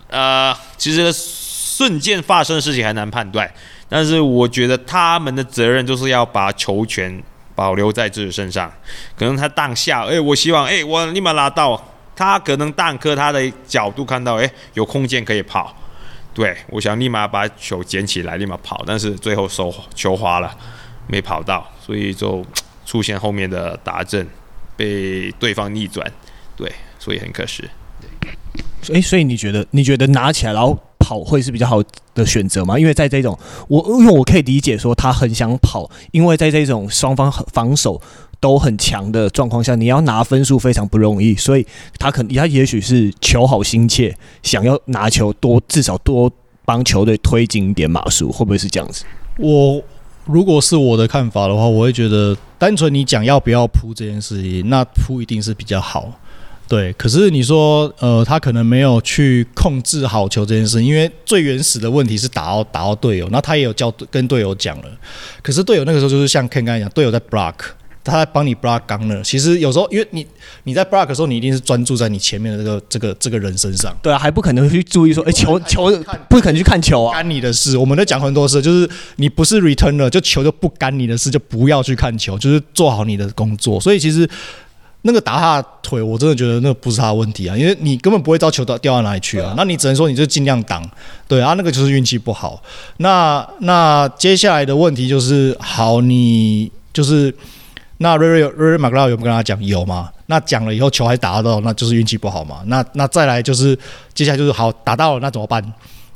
[0.09, 3.51] 呃，其实瞬间发生的事情还难判断。
[3.89, 7.23] 但是我觉得他们的责任就是要把球权
[7.55, 8.73] 保留在自己身上。
[9.17, 11.81] 可能他当下，哎，我希望，哎，我立马拉到。
[12.19, 15.77] 他可能当颗他的角度看到，哎，有空间可以跑。
[16.37, 20.55] 对，我想立马把球捡起来，立马跑，但是最后手球滑了，
[21.09, 22.45] 没跑到，所以就
[22.85, 24.29] 出现后面的达阵，
[24.77, 26.07] 被对方逆转，
[26.55, 27.65] 对，所以很可惜。
[28.93, 31.83] 哎，所以你觉得你觉得拿起来然后跑会是比较好
[32.15, 32.79] 的选择吗？
[32.79, 37.99] 因为在这种我因为我可以理解说他很想跑，因为在这种双方防守
[38.47, 41.67] 都很强的状况下，你要拿分数非常不容易，所以
[41.99, 46.31] 他可能他也许是求好心切，想要拿球多，至少多
[46.65, 49.05] 帮球队推进一点码数，会不会是这样子？
[49.39, 49.83] 我
[50.27, 56.13] 如果是我的看法的话，我会觉得单纯你讲要不要扑这件事情，那扑一定是比较好。
[56.69, 64.85] 对，可是你说，呃，他可能没有去控制好球这件事，因为最原始的问题是打到打到队友，那他也有叫跟队友讲了，
[65.43, 67.55] 可是队友那个时候就是像 Ken 刚讲，队友在 block，
[68.07, 69.23] 他在帮你 block gunner。
[69.23, 70.27] 其实有时候因为你
[70.65, 73.95] 你在 block 的时候，你一定是专注在你前面的这个这个这个人身上。
[74.03, 75.91] 对啊，还不可能去注意说，哎，球球
[76.31, 77.77] 不可能去看球啊，干你的事。
[77.77, 83.81] 我们在讲很多事，就是你不是 returner，就球就不干你的事，就不要去看球，就是做好你的工作。
[83.81, 84.29] 所以其实。
[85.03, 90.85] 那个打他的腿，我真的觉得那不是他的问题啊，因为你根本不会知道球到掉到哪里去啊，那你只能说你就尽量挡，
[91.29, 92.61] 对啊，那个就是运气不好。
[92.97, 97.33] 那那接下来的问题就是，好，你就是
[97.99, 100.11] 那瑞瑞瑞瑞马格拉有没有跟他讲有吗？
[100.27, 102.63] 那讲了以后球还打得到，那就是运气不好嘛。
[102.67, 103.79] 那那再来就是
[104.13, 105.63] 接下来就是好打到了，那怎么办？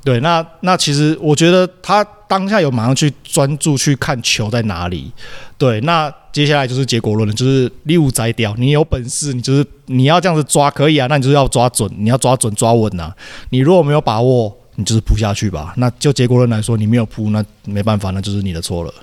[0.02, 5.12] 对，那那其实我觉得他当下有马上去专注去看球在哪里。
[5.58, 8.54] 对，那接下来就是结果论了，就是猎物摘掉。
[8.56, 13.12] 你有本事，你就是你要这样子抓可以啊，那你就是要抓准，你要抓准抓稳呐。
[13.50, 15.74] 你如果没有把握，你就是扑下去吧。
[15.76, 18.94] 那就结果论来说，你没有扑，那没办法，那就是你的错了。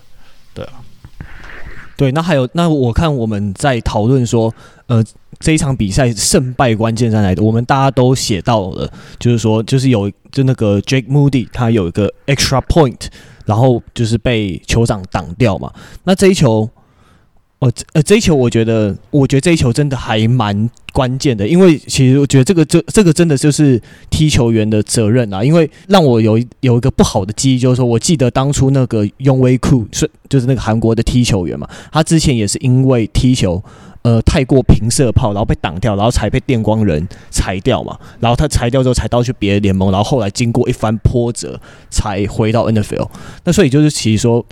[0.55, 0.73] 对啊，
[1.97, 4.53] 对，那还有，那我看我们在讨论说，
[4.85, 5.03] 呃。
[5.39, 7.39] 这一场比赛胜败关键在哪里？
[7.39, 13.05] 我们大家都写到了，就是说，就是有就那个 Jake Moody 他有一个 extra point，
[13.45, 15.71] 然后就是被酋长挡掉嘛。
[16.05, 16.67] 那这一球，
[17.59, 25.43] 哦，呃，这一球我觉得，我觉得这一球真的还蛮关键的，因为其实我觉得这个这这个真的就是踢球员的责任啊。
[25.43, 33.63] 因为让我有有一个不好的记忆，就是说我记得当初那个 Younghoe Koo 是就是那个韩国的踢球员嘛，他之前也是因为踢球。
[34.03, 37.97] 呃，太过平射炮，然后被挡掉，然后才被电光人裁掉嘛。
[38.21, 43.09] 然后他裁掉之后，才到去别的联盟，然后后来经过一番波折，才回到 NFL。
[43.43, 44.45] 那所以就是其实说。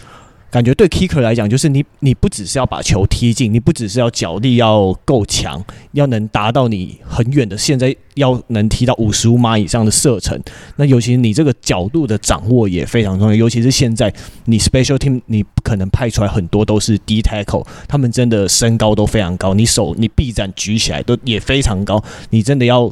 [0.55, 10.41] 感觉对 kicker 来讲，就是你你不只是要把球踢进，你不只是要脚力要够强，要能达到你很远的，现在要能踢到五十五码以上的射程。
[10.77, 14.13] 那尤其你这个角度的掌握也非常重要，尤其是现在
[14.45, 22.89] 你 special team 你可能派出来很多都是 D tackle，他们真的身高都非常高，你手你臂展举起来都也非常高，你真的要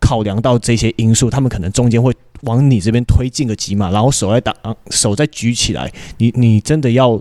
[0.00, 2.12] 考量到这些因素，他们可能中间会。
[2.42, 4.54] 往你这边推进个几码，然后手再打，
[4.90, 7.20] 手再举起来，你你真的要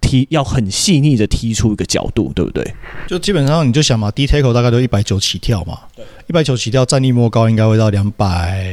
[0.00, 2.74] 踢，要很细腻的踢出一个角度，对不对？
[3.06, 8.64] 就基本上你就想嘛，D tackle 大概都一百九起跳嘛，对，一百九起跳，站立摸高应该会到两百、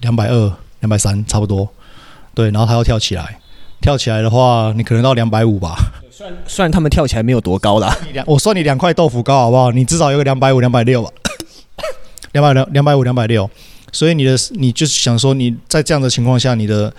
[0.00, 1.68] 两百二、两百三差不多，
[2.34, 3.38] 对，然后他要跳起来，
[3.80, 5.76] 跳起来的话，你可能到两百五吧。
[6.10, 7.94] 虽然虽然他们跳起来没有多高啦，
[8.26, 9.70] 我算你两块豆腐高好不好？
[9.70, 11.10] 你至少有个两百五、两百六吧，
[12.32, 13.48] 两百两两百五、两百六。
[13.96, 16.92] 所以你的你就是想说，你在这样的情况下，你的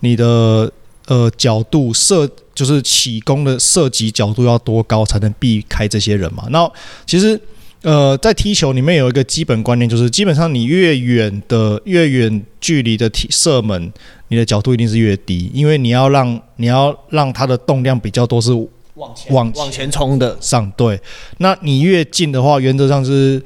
[0.00, 0.72] 你的
[1.06, 6.44] 呃角度射就是起攻的射击角度要多高才能避开这些人嘛？
[6.48, 6.66] 那
[7.04, 7.38] 其实
[7.82, 13.92] 呃在踢球里面有一个基本观念，就是基本上你越远的越远距离的踢射门，
[14.28, 18.54] 你的角度一定是越低，因为你要让你要让它的动量比较多是
[18.94, 20.98] 往前往往前冲的上对。
[21.36, 23.42] 那你越近的话，原则上是。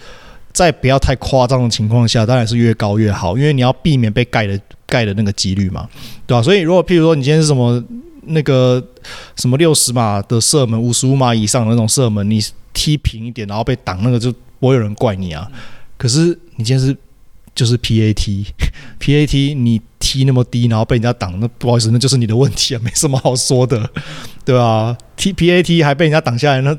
[0.53, 5.89] 在不要太夸张的情况下，当然是越高越好，因为你要避免被盖的盖的那个几率嘛，
[6.27, 7.83] 对吧、所以如果譬如说你今天是什么
[8.27, 8.83] 那个
[9.37, 12.39] 什么六十码的射门，五十五码以上的那种射门，你
[12.75, 15.51] 踢平一点，然后被挡，那个就不会有人怪你啊。
[15.97, 16.95] 可是你今天是
[17.55, 23.91] 就是 PAT，PAT 你踢那么低，然后被人家挡，那不好意思，那就是你的问题啊，没什么好说的，
[24.45, 24.99] 对吧、啊？
[25.17, 26.77] 踢 PAT 还被人家挡下来，那。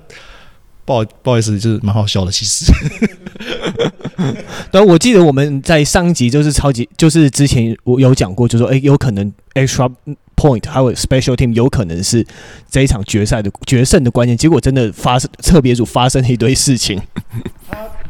[0.85, 2.65] 不好不好意思，就是蛮好笑的，其实。
[4.71, 9.91] 对，我记得我们在上一集就是超级，就是之前我有讲过，就说，哎，有可能 extra
[10.35, 12.25] point 还有 special team 有可能是
[12.69, 14.35] 这一场决赛的决胜的关键。
[14.35, 17.01] 结果真的发生，特别组发生了一堆事情。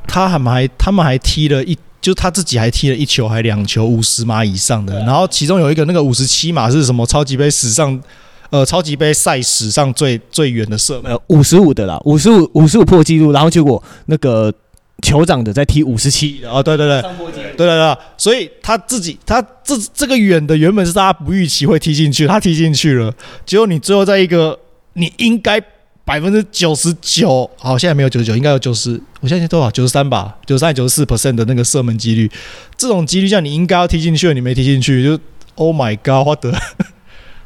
[0.08, 8.02] 他他还还他们还踢了一，就他自己还踢了一球还两球五十码以上的，然后其中有一个那个五十七码是什么超级杯史上。
[8.54, 14.54] 呃，超级杯赛史上最最远的射门，五十五的啦，五十五五十五破纪录，然后结果那个
[15.02, 17.02] 酋长的在踢五十七啊，对对对，
[17.58, 23.12] 对对对，所以他自己他这这个远的原本是大家不预期会踢进去，他踢进去了，
[23.44, 24.60] 结果你最后在一个
[24.94, 25.60] 你应该
[26.06, 29.72] 百分之九十九，好，现在没有九十九，应该有九十，我现在多少？
[29.72, 32.30] 九十三吧，九十三九十四 percent 的那个射门几率，
[32.78, 35.20] 这种几率下你应该要踢进去了，你没踢进去，就
[35.56, 36.54] Oh my God。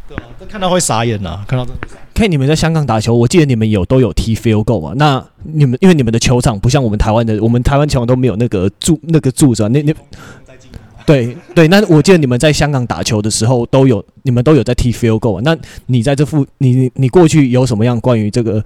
[0.07, 1.71] 对啊，这看到会傻眼呐、啊，看到这。
[2.13, 4.93] 看你们在香港打球，我记得你们有都有踢 field goal 嘛？
[4.95, 9.67] 那你们因为你们的球场不像我们台湾的，我们台湾球场都没有那个柱那个柱子啊。
[9.69, 9.93] 那那
[11.05, 15.41] 对对，那我记得你们在香港打球的时候都有，你们都有在踢 field goal 啊。
[15.43, 18.61] 那你在这附你你过去有什么样关于这个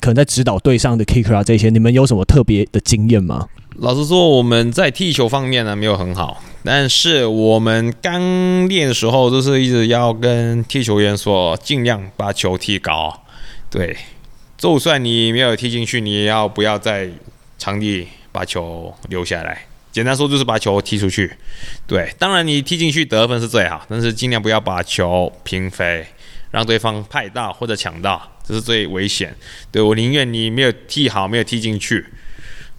[0.00, 3.46] 可能在指导队上的 kicker 啊这些，你们有什么特别的经验吗？
[3.78, 13.22] 老实说，我们在踢球方面呢没有很好，但是我们刚练的时候都是一直要跟踢球员说，尽量把球踢高。
[13.68, 13.96] 对，
[14.56, 17.10] 就算你没有踢进去，你也要不要在
[17.58, 19.66] 场地把球留下来？
[19.90, 21.32] 简单说就是把球踢出去。
[21.84, 26.06] 对，当然你踢进去得分是最好，但是尽量不要把球平飞，
[26.52, 29.34] 让对方拍到或者抢到，这是最危险。
[29.72, 32.06] 对，我宁愿你没有踢好，没有踢进去。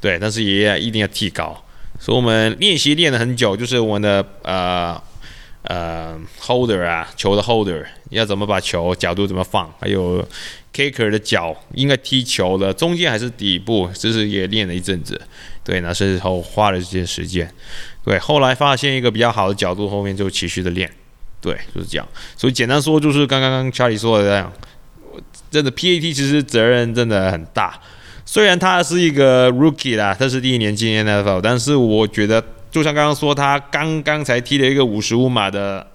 [0.02, 1.64] 对，但是也要一定要踢高，
[2.00, 5.02] 所以我们练习练了很久，就是我们的呃
[5.64, 10.28] 呃 holder 啊，球的 holder 要怎么把球角度怎么放，还有
[10.74, 15.20] kicker 的脚应该踢球的中间还是底部，这是也练了一阵子。
[15.64, 17.52] 对，那时候花了这些时间。
[18.04, 20.88] 对，后来发现一个比较好的角度，后面就持续的练。
[21.42, 22.08] 对，就是这样。
[22.38, 24.54] 所以简单说，就是刚刚 Charlie 说的这样，
[25.50, 27.80] 真的 PAT 其实责任真的很大。
[28.28, 35.86] 虽然他是一个 rookie 啦，他是第一年进 NFL，但是我觉得，就像刚刚说，他刚刚才踢了一个五十五码的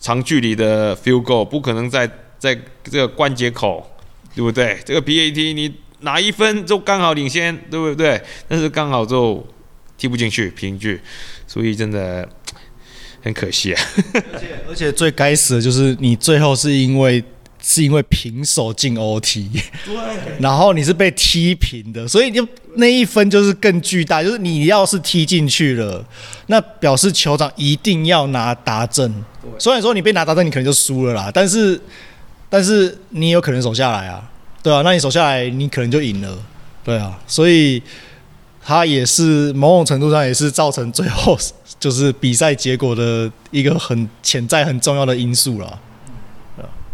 [0.00, 3.86] 长距离的 field goal，不可能在在这个关节口，
[4.34, 4.78] 对不对？
[4.84, 8.20] 这个 PAT 你拿一分就刚好领先，对不对？
[8.48, 9.46] 但是刚好就
[9.98, 10.98] 踢不进去，平局，
[11.46, 12.26] 所以真的
[13.20, 13.82] 很可惜啊。
[14.32, 17.22] 而且而且最该死的就是你最后是因为。
[17.64, 19.48] 是因为平手进 OT，
[19.84, 19.94] 对，
[20.40, 24.20] 然后你是被踢平的，所以就那一分就是更巨大。
[24.22, 26.04] 就是你要是踢进去了，
[26.48, 29.14] 那表示酋长一定要拿达阵。
[29.58, 31.80] 虽然说你被拿达阵，你可能就输了啦，但是
[32.50, 34.28] 但是你有可能守下来啊，
[34.60, 36.36] 对啊，那你守下来，你可能就赢了，
[36.82, 37.16] 对啊。
[37.28, 37.80] 所以
[38.60, 41.38] 他也是某种程度上也是造成最后
[41.78, 45.78] 就是比赛结果的一个很潜在很重要的因素了。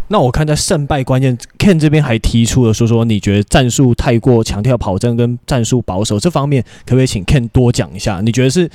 [0.09, 8.21] 那我看在胜败关键，Ken 这边还提出了说说，你觉得战术太过强调跑阵跟战术保守这方面，可不可以请 Ken 多讲一下？
[8.23, 8.71] 你觉得是？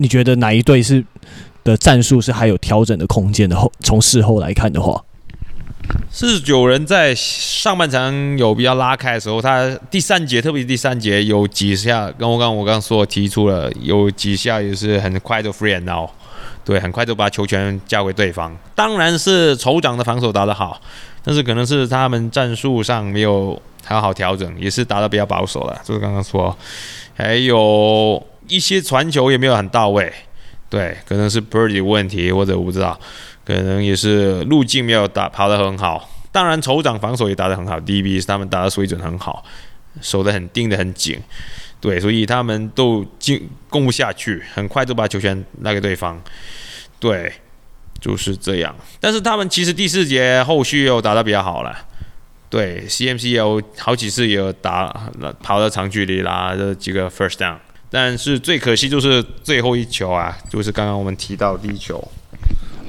[0.00, 1.04] 你觉得哪一队是
[1.64, 3.56] 的战术是还有调整的空间的？
[3.56, 5.02] 后从事后来看的话，
[6.12, 16.10] 是有人在上半场有比较拉开的时候，他第三节，特别是第三节有几下，跟我刚我刚说提出了有几下也是很快就 free and out。
[16.68, 18.54] 对，很快就把球权交给对方。
[18.74, 20.78] 当然是酋长的防守打得好，
[21.24, 25.80] 但是可能是他们战术上没有好好调整，也是打得比较保守了。
[25.82, 26.54] 就是刚刚说，
[27.16, 30.12] 还有一些传球也没有很到位。
[30.68, 33.00] 对，可能是 Birdy 问题，或者我不知道，
[33.46, 36.10] 可能也是路径没有打跑得很好。
[36.30, 39.42] 当然，酋长防守也打得很好，DB 是他们打的水准很好，
[40.02, 41.18] 守得很盯得很紧。
[41.80, 46.20] 对，所以他们都进攻不下去，很快就把球权拿给对方。
[46.98, 47.32] 对，
[48.00, 48.74] 就是这样。
[48.98, 51.86] 但是他们其实第四节后续又打得比较好了。
[52.50, 54.92] 对，CMC 有好几次也有打
[55.42, 57.58] 跑到长距离啦，这几个 first down。
[57.90, 62.02] 但是最可惜就是最后一球啊，就是刚刚我们提到第一球。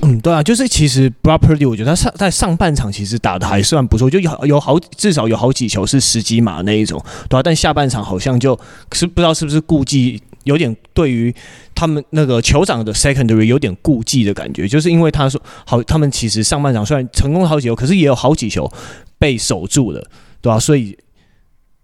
[0.02, 8.58] 嗯，对啊，就是其实 Brock Purdy 我觉得他上在上半场其实打的还算不错，就有有好至少有好几球是十几码那一种，对啊，但下半场好像就
[8.94, 11.34] 是不知道是不是顾忌，有点对于
[11.76, 18.72] 他们那个酋长的 secondary 有点顾忌的感觉，就是因为他说好，他们其实上半场虽然成功了好几球，可是也有好几球
[19.18, 20.00] 被守住了，
[20.42, 20.60] 对吧、啊？
[20.60, 20.98] 所以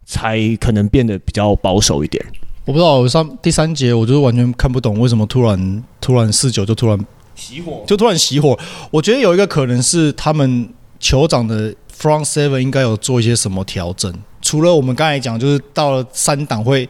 [0.05, 2.25] 才可能变得比较保守一点。
[2.63, 6.97] 我不知道，我上第三节我就完全看不懂为什么突然突然四九就突然。
[7.35, 8.57] 熄火，就突然熄火。
[8.91, 10.69] 我觉得有一个可能是他们
[10.99, 14.13] 酋长的 front seven 应该有做一些什么调整。
[14.41, 16.87] 除了我们刚才讲，就是到了三档会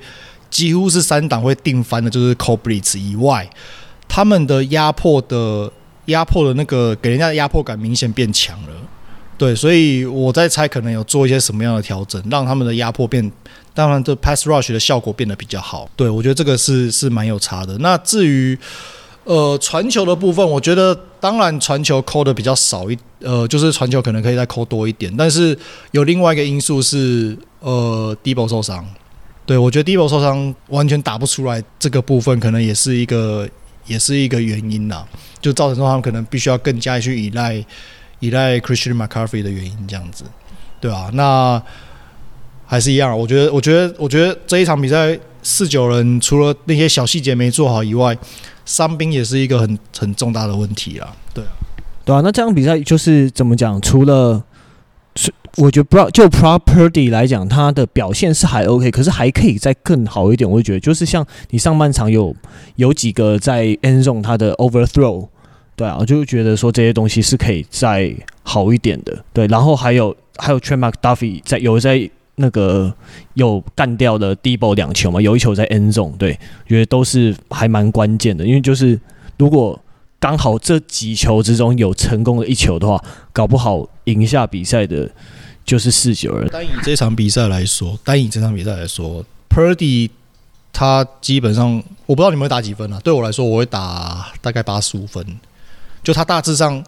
[0.49, 3.49] 几乎是三档会定翻的，就是 c o b r i t z 以外，
[4.07, 5.71] 他们的压迫的
[6.05, 8.69] 压迫的那个给人家的压迫感明显变强了。
[9.37, 13.29] 对，所以我在猜可能有做一些什么样的调整，让他们的压迫变，
[13.73, 15.89] 当然这 pass rush 的效果变得比较好。
[15.95, 17.77] 对，我觉得这个是是蛮有差的。
[17.79, 18.57] 那至于
[19.25, 25.57] 呃，传球的部分，我觉得当然传球扣的比较少一，呃，就是传球可能可以再扣多一点，但是
[25.91, 28.85] 有另外一个因素是，呃迪波受伤，
[29.43, 33.49] 对，我觉得 Debo 受伤完全打不出来，这个部分可能也是一个，
[33.87, 35.03] 也是一个原因呐，
[35.41, 37.65] 就造成说他们可能必须要更加去依赖
[38.19, 40.23] 依赖 Christian McCarthy 的原因，这样子，
[40.79, 41.59] 对啊，那
[42.67, 48.15] 还是一样，我觉得，我觉得，我觉得这一场比赛四九人除了那些小细节没做好以外，
[48.65, 51.49] 伤兵也是一个很很重大的问题啦，对啊，
[52.03, 53.79] 对啊，那这场比赛就是怎么讲？
[53.79, 54.43] 除了
[55.15, 60.49] 是我觉得不知道，就 Property 来讲，他的表现是还 OK，可是还可以再更好一点。
[60.49, 62.35] 我就觉得，就是像你上半场有
[62.75, 65.29] 有几个在 End Zone 他的 Overthrow，
[65.75, 68.13] 对啊，我就觉得说这些东西是可以再
[68.43, 69.23] 好一点的。
[69.31, 72.93] 对，然后还有还有 Trent McDuffie 在有在那个
[73.33, 78.45] 有干掉的 Debo 两球嘛，有一球在 End Zone，对，觉得都是还蛮关键的。
[78.45, 78.99] 因为就是
[79.37, 79.79] 如果
[80.19, 85.09] 刚好这几球之中有成功的一球的话，搞不好赢下比赛的。
[85.65, 86.47] 就是四九人。
[86.49, 90.11] 单以这场比赛来说，单以这场比赛来说，Purdy
[90.71, 92.99] 他基本上我不知道你们会打几分啊？
[93.03, 95.25] 对我来说，我会打大概八十五分。
[96.03, 96.83] 就他大致上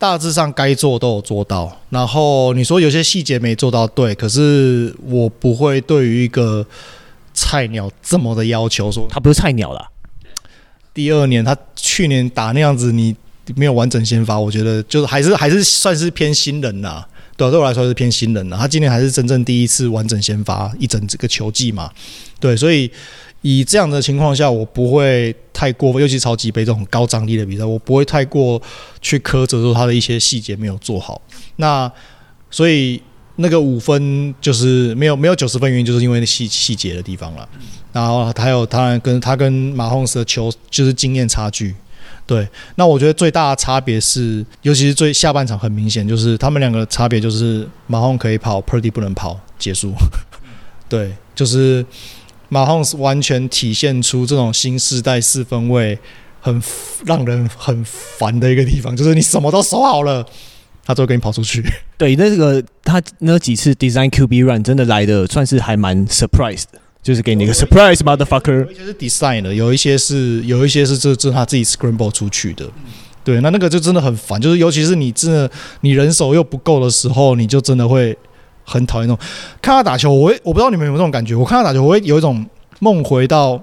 [0.00, 1.78] 大致上该做都有做到。
[1.90, 6.66] 然后你说有些细节没做到，对，可是我不会对于一个
[7.34, 9.86] 菜鸟这么的要求说，他不是菜鸟啦。
[10.94, 13.14] 第二年他去年打那样子，你
[13.54, 17.04] 没有完整先发，我觉得就是还是还是算是偏新人呐。
[17.36, 18.56] 对，对我来说是偏新人的。
[18.56, 21.90] 他今年还是真正第一次完整先发一整这个球季嘛？
[22.40, 22.90] 对，所以
[23.42, 28.60] 以这样的情况下，我不会太过分，尤其超级杯这种高张力的比赛，我不会太过
[29.00, 31.20] 去苛责说他的一些细节没有做好。
[31.56, 31.90] 那
[32.50, 33.00] 所以
[33.36, 37.48] 那个五分就是没有没有九十分原因，就是因为细细节的地方了。
[37.92, 41.74] 然后还有当然跟他跟马洪斯的球就是经验差距。
[42.26, 49.92] 对，那我觉得最大的差别是，尤其是最下半场很明显，就是他们两个差别就是马洪可以跑，Purdy 不能跑，结束。
[50.88, 51.84] 对，就是
[52.50, 55.98] 马洪是完全体现出这种新时代四分卫
[56.40, 56.62] 很
[57.06, 60.26] 让人很烦的一个地方，就是你什么都守好了，
[60.84, 61.64] 他最后给你跑出去。
[61.96, 66.78] 对，那个他那几次 Design QB Run 真的来的算是还蛮 surprise 的。
[67.02, 72.68] 就是给你一个 surprise motherfucker，有一些是 design 的，有一些是有一些是这这他自己 scramble 出去的，
[73.24, 78.14] 对，那那个就真的很烦，就是尤其是你真的你人手又不够的时候，你就真的会
[78.70, 79.26] 很讨厌那种
[79.60, 82.46] 看他打球，我会我不知道你们有没有这种感觉，我看他打球我会有一种
[82.78, 83.60] 梦回到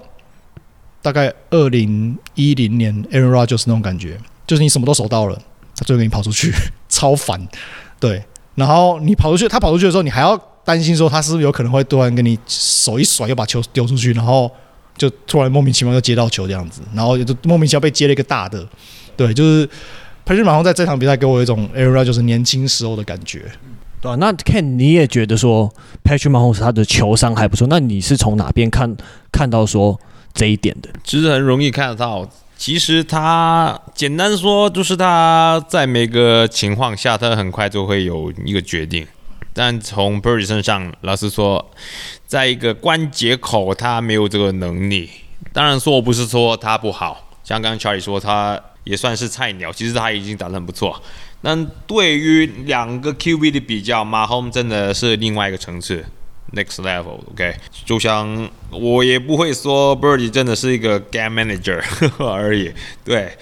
[1.00, 5.40] 大概二零一零年 Aaron Rodgers 那种感觉，就是你什么都守到了，
[5.74, 6.52] 他最后给你跑出去，
[6.88, 7.48] 超烦，
[7.98, 8.22] 对，
[8.54, 10.38] 然后你跑出去，他跑出去的时候，你还要。
[10.68, 14.50] 担心说他是不是有可能会突然跟你手一甩，又把球丢出去，然后
[14.98, 18.68] 就突然莫名其妙就接到球这样子，然后就莫名其妙被接了一个大的。
[19.16, 19.66] 对，就是
[20.26, 23.50] Patrick Mahomes 在这场比赛给我一种 era 就是年轻时候的感觉。
[24.00, 25.72] 对啊，那 Ken 你也觉得说
[26.04, 28.96] Patrick Mahomes 他的球商还不错，那你是从哪边看
[29.32, 29.98] 看到说
[30.32, 30.88] 这一点的？
[31.02, 39.06] 其实很容易看得到，其实他简单说就是他在每个情况下，他很快就会有一个决定。
[39.52, 41.68] 但从 Purdy 身上，老实说，
[42.24, 45.10] 在一个关节口，他没有这个能力。
[45.52, 51.00] 当然说，我不是说他不好，像刚 Charlie 说，他也算是菜鸟，其实他已经打得很不错。
[51.42, 51.54] 那
[51.86, 56.04] 对于两个 QB 的比较，m a h o m e 真的是另外一个层次
[56.54, 57.20] ，next level。
[57.30, 61.80] OK，就像我也不会说 Purdy 真的是一个 game manager
[62.18, 62.72] 而已，
[63.04, 63.36] 对，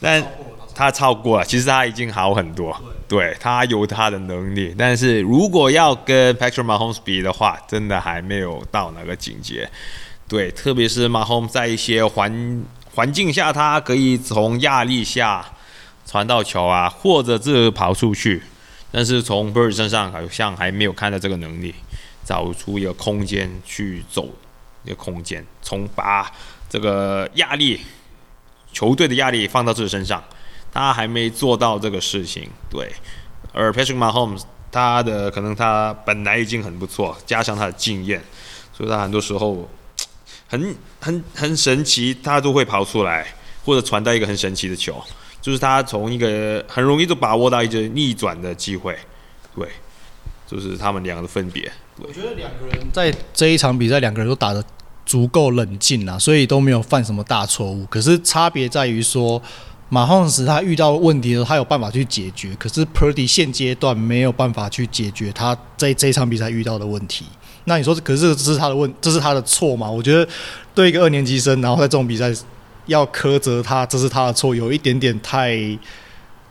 [0.00, 0.26] 但。
[0.74, 2.72] 他超过了，其实他已经好很多，
[3.08, 9.68] 对，他有他的能力，但是如果要跟 Patrick Mahomes 比的话，真的还没有到那个境界，
[10.28, 12.62] 对，特别是 Mahomes 在一些环
[12.98, 15.46] 环境下，他可以从压力下
[16.04, 18.42] 传到球啊，或者是跑出去，
[18.90, 21.72] 但是从 Bird 身上好像还没有看到这个能力，
[22.24, 24.28] 找出一个空间去走
[24.82, 26.28] 一个空间，从把
[26.68, 27.82] 这个压力
[28.72, 30.20] 球队的压力放到自己身上。
[30.72, 32.92] 他还没做到这个事情，对。
[33.52, 34.42] 而 Patrick Mahomes，
[34.72, 38.20] 他的可能他本来已经很不错，加上他的经验，
[38.72, 39.70] 所以他很多时候
[40.48, 43.24] 很很很神奇，他都会跑出来
[43.64, 45.00] 或者传到一个很神奇的球，
[45.40, 48.98] 就是他从一个很容易就把握到一个逆转的机会，
[49.54, 49.68] 对。
[50.46, 51.70] 就是他们两个的分别。
[51.98, 54.64] 我觉得两个人在这一场比赛，两个人都打得
[55.04, 57.84] 足够冷静啊，所以都没有犯什么大错误。
[57.86, 59.40] 可是差别在于说。
[59.90, 67.24] 马洪斯他遇到问题的时候，他有办法去解决，可是 Purdy 现阶段没有办法去解决他在这场比赛遇到的问题。
[67.68, 69.88] 那你说，可是这是他的问，这是他的错吗？
[69.88, 70.26] 我觉得
[70.74, 72.32] 对一个二年级生，然后在这种比赛
[72.86, 75.54] 要苛责他，这是他的错，有一点点太，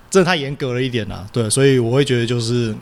[0.09, 1.28] 真的太严格了一点啦。
[1.34, 2.74] 对，所以我会觉得就是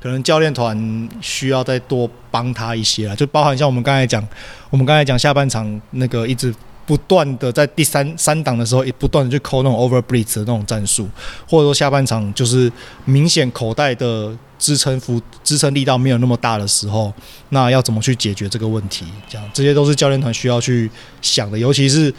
[0.00, 4.26] 可能教练团需要再多帮他一些啊，就包含像我们刚才讲，
[4.70, 6.52] 我们刚才讲下半场那个一直
[6.92, 11.08] 不断的在第三三档的时候，也不断的去扣那种 over blitz 的那种战术，
[11.48, 12.70] 或者说下半场就是
[13.06, 17.10] 明显口袋的支撑幅支撑力道没有那么大的时候，
[17.48, 19.06] 那要怎么去解决这个问题？
[19.26, 20.90] 这样这些都是教练团需要去
[21.22, 22.12] 想的，尤其是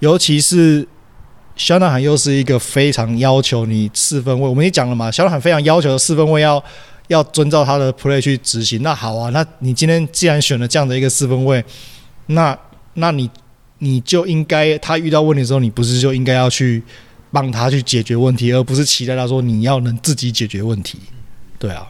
[0.00, 0.86] 尤其是。
[1.56, 6.62] 小纳罕又是一个非常要求你四分位，我们也讲了嘛，小纳罕非常要求四分位要
[7.08, 8.80] 要遵照他的 play 去执行。
[8.80, 11.64] 那好啊，那你今天既然选了这样的一个四分位，
[12.26, 12.56] 那
[12.94, 13.28] 那你
[13.78, 16.82] 你就应该他遇到问题的时候，你不是就应该要去
[17.30, 20.98] 帮他去解决问题，而不是期待他说你要能自己解决问题。
[21.58, 21.86] 对啊。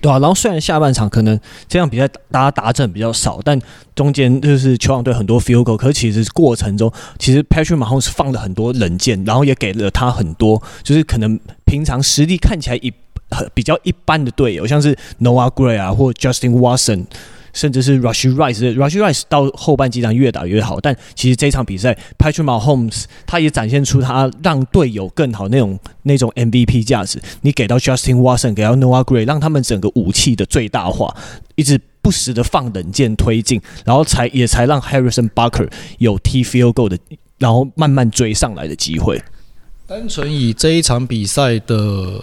[0.00, 1.38] 对啊，然后虽然下半场可能
[1.68, 3.60] 这样比赛大家达阵比较少，但
[3.94, 12.90] 中间就是球场队很多 field goal，可是其实过程中其实 Patrick Mahomes 放了很多冷箭，然后也给了他很多，就是可能平常实力看起来一
[13.30, 17.04] 很比较一般的队友，像是 Noah Gray 啊或 Justin Watson。
[17.56, 27.18] 甚至是 Rush Rice，Rush Rice 到后半几场越打越好，但其实这场比赛 Patrick Mahomes 他也展现出他让队友更好那种那种 MVP 价值。
[27.40, 31.16] 你给到 Justin Watson，给到 Noah Gray，让他们整个武器的最大化，
[31.54, 36.98] 一直不时的放冷箭推进，然后才也才让 Harrison Butker 有 T field goal 的，
[37.38, 39.22] 然后慢慢追上来的机会。
[39.86, 42.22] 单纯以这一场比赛的。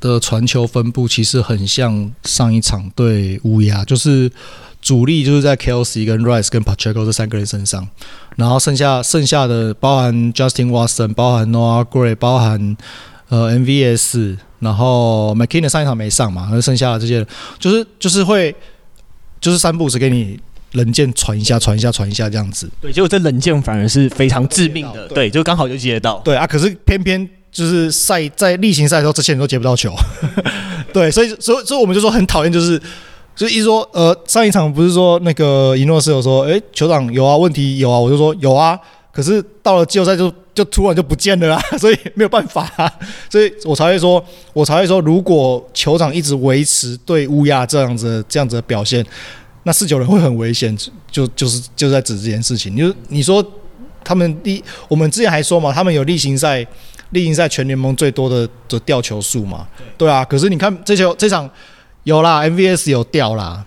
[0.00, 4.30] 的传球分布其实很像上一场对乌鸦，就是
[4.80, 7.86] 主力就是在 Kelsey 跟 Rice 跟 Pacheco 这三个人身上，
[8.36, 12.76] 然后剩下剩下的包含 Justin Watson，包含 Noah Gray，包含
[13.28, 17.26] 呃 MVS，然后 McKinnon 上一场没上嘛，那剩下的这些
[17.58, 18.54] 就是就是会
[19.40, 20.38] 就是三步式给你
[20.72, 27.28] 冷箭传一下传一下传一下这样子，对，结果这冷箭反而是非常致命的，对，就刚好就接到，对啊，可是偏偏。
[27.50, 29.92] 就是赛在例行赛的时候，这些人都接不到球，
[30.92, 32.80] 对，所以所以所以我们就说很讨厌，就是
[33.34, 38.78] 就一说呃上一场不是说那个伊诺斯有说，诶，酋长有啊，问题有啊，我就说有啊，
[39.12, 42.92] 可是到了季后赛就就突然就不见了啊， 所以没有办法啊，
[43.30, 44.22] 所以我才会说，
[44.52, 49.04] 我才会说，如果酋长一直维持对乌鸦这样子这样子的表现，
[49.62, 50.76] 那四九人会很危险，
[51.10, 53.44] 就就是就在指这件事情，就你说
[54.04, 56.66] 他们第我们之前还说嘛，他们有例行赛。
[57.10, 59.66] 例行赛全联盟最多的的吊球数嘛？
[59.96, 61.48] 对啊，可是你看这球这场
[62.04, 63.64] 有啦，MVS 有掉啦，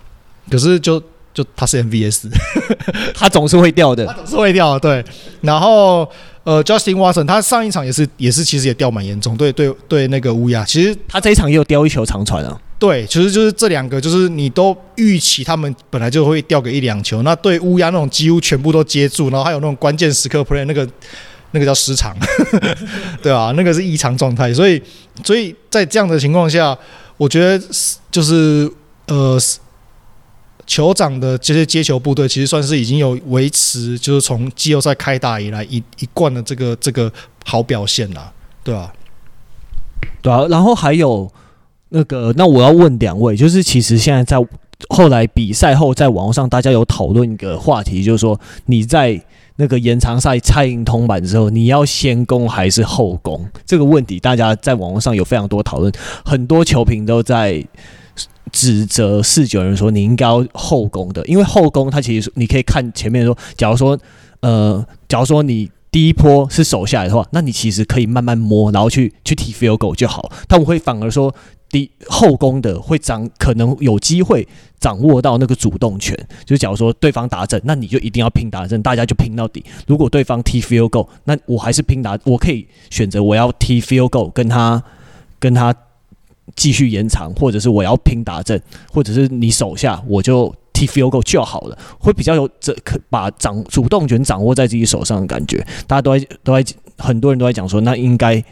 [0.50, 1.02] 可是就
[1.34, 2.30] 就他是 MVS，
[3.14, 4.80] 他总是会掉的，他总是会掉的。
[4.80, 5.04] 对，
[5.40, 6.08] 然后
[6.44, 12.60] 呃，Justin Watson 他上一场也是也是其实也掉蛮严重，对对对，那个乌鸦其实他这一场也有掉一球长传啊。
[12.78, 20.88] 对，其实就是这两个，就是你都预期他们本来就会掉个一两球，那对乌鸦那种几乎全部都接住，然后还有那种关键时刻 play 那个。
[21.52, 22.16] 那个叫失常，
[23.22, 24.82] 对啊，那个是异常状态，所以，
[25.22, 26.76] 所以在这样的情况下，
[27.16, 27.62] 我觉得
[28.10, 28.70] 就是
[29.06, 29.38] 呃，
[30.66, 37.12] 酋长的这些接球部队其实算是已经有维持，就是从季后赛开打以来一一贯的这个这个
[37.44, 38.32] 好表现了，
[38.64, 38.90] 对啊，
[40.22, 41.30] 对啊，然后还有
[41.90, 44.38] 那个，那我要问两位，就是其实现在在
[44.88, 49.22] 后来比赛后，在网络上大家有讨论一个话题，就是说你在。
[49.56, 53.46] 那个延长赛蔡英通版之后，你要先攻还是后攻？
[53.66, 55.92] 这个问题大家在网络上有非常多讨论，
[56.24, 57.64] 很多球评都在
[58.50, 63.98] 指责四九人说你应该要后攻的，因为后攻他其实你可以看前面说，假如说
[64.40, 70.30] 呃，假如说你第一波是守下来的话，那你其实可以慢慢摸，然后去去踢 field goal 就好。
[70.48, 71.34] 他们会反而说。
[71.72, 74.46] 第后宫的会掌可能有机会
[74.78, 76.14] 掌握到那个主动权，
[76.44, 79.64] 就假如说对方打阵，那你就一定要拼打阵，大家就拼到底。
[79.86, 84.82] 如果对方踢 field goal，那我还是拼打，我可以选择我要踢 field goal，跟他
[85.38, 85.74] 跟他
[86.54, 88.60] 继续延长，或者是我要拼打阵，
[88.92, 95.66] 或者是你手下我就踢 field goal 就好了，会比较有这可把掌主动权掌握在自己手上的感觉。
[95.86, 98.44] 大家都在都在很多人都在讲说，那应该。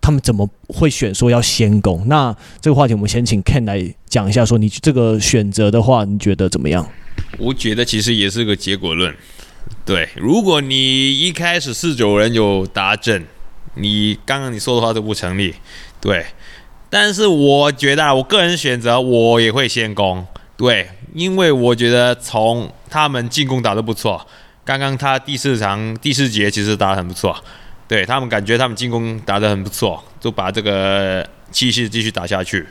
[0.00, 2.06] 他们怎么会选说要先攻？
[2.06, 4.44] 那这个话题我们先请 Ken 来讲一下。
[4.44, 6.88] 说你这个选择的话，你觉得怎么样？
[7.38, 9.14] 我觉得其实也是个结果论。
[9.84, 13.24] 对，如果你一开始四九人有打阵，
[13.74, 15.54] 你刚刚你说的话都不成立。
[16.00, 16.24] 对，
[16.88, 20.24] 但是我觉得我个人选择，我也会先攻。
[20.56, 24.26] 对，因为我觉得从他们进攻打得不错，
[24.64, 27.36] 刚刚他第四场第四节其实打得很不错。
[27.88, 32.66] 对他们感觉他们进攻打得很不错，就把这个气势继续打下去。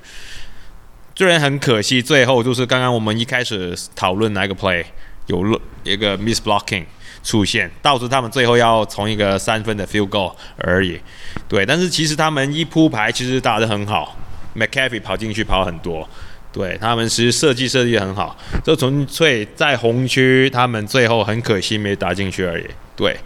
[1.16, 4.84] 虽然很可惜，最后就是刚刚我们一开始讨论那个 play
[5.28, 6.84] 有一个 miss blocking
[7.24, 11.00] 出现，导致他们最后要从一个三分的 field goal 而已。
[11.48, 14.18] 对，但是其实他们一铺排其实打得很好。
[14.58, 16.08] McCaffrey 跑进去跑很多，
[16.54, 22.66] 对他们其实设计设计很好，就纯粹在红区他们最后很可惜没打进去而已。
[22.96, 23.18] 对，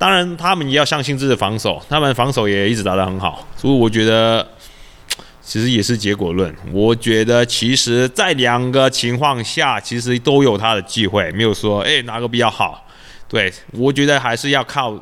[0.00, 4.48] 当然他们也要相信自己的防守，他们防守也一直打得很好，所以我觉得
[5.44, 6.54] 其实也是结果论。
[6.72, 12.86] 我觉得其实在两个情况下，其实都有他的机会，没有说诶哪个比较好。
[13.28, 14.98] 对，我觉得还是要靠。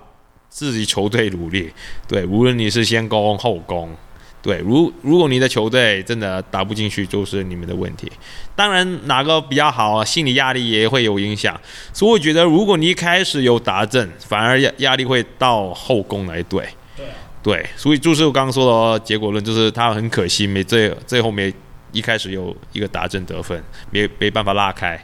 [0.50, 1.70] 自己球队努力，
[2.08, 3.94] 对，无论你是先攻后攻，
[4.40, 8.10] 对，如如果你的球队真的打不进去，就是你们的问题。
[8.54, 11.60] 当然，哪个比较好，心理压力也会有影响。
[11.92, 16.66] 所以我觉得，如果你一开始有达阵，反而压压力会到后宫来对。
[16.96, 17.06] 对，
[17.42, 21.52] 对，所以就是我刚刚说的结果论，就是他很可惜没最最后没
[21.92, 24.98] 一开始有一个达阵得分，没没办法拉开。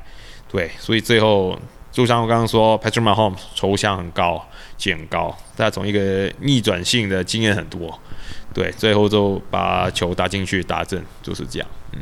[0.51, 1.59] 对，所以最后
[1.91, 4.45] 就像我刚刚说，Patrick Mahomes 抽象很高。
[4.87, 7.99] 很高，他从一个逆转性的经验很多，
[8.55, 11.68] 对，最后就把球打进去打正，就是这样。
[11.92, 11.98] 嗯，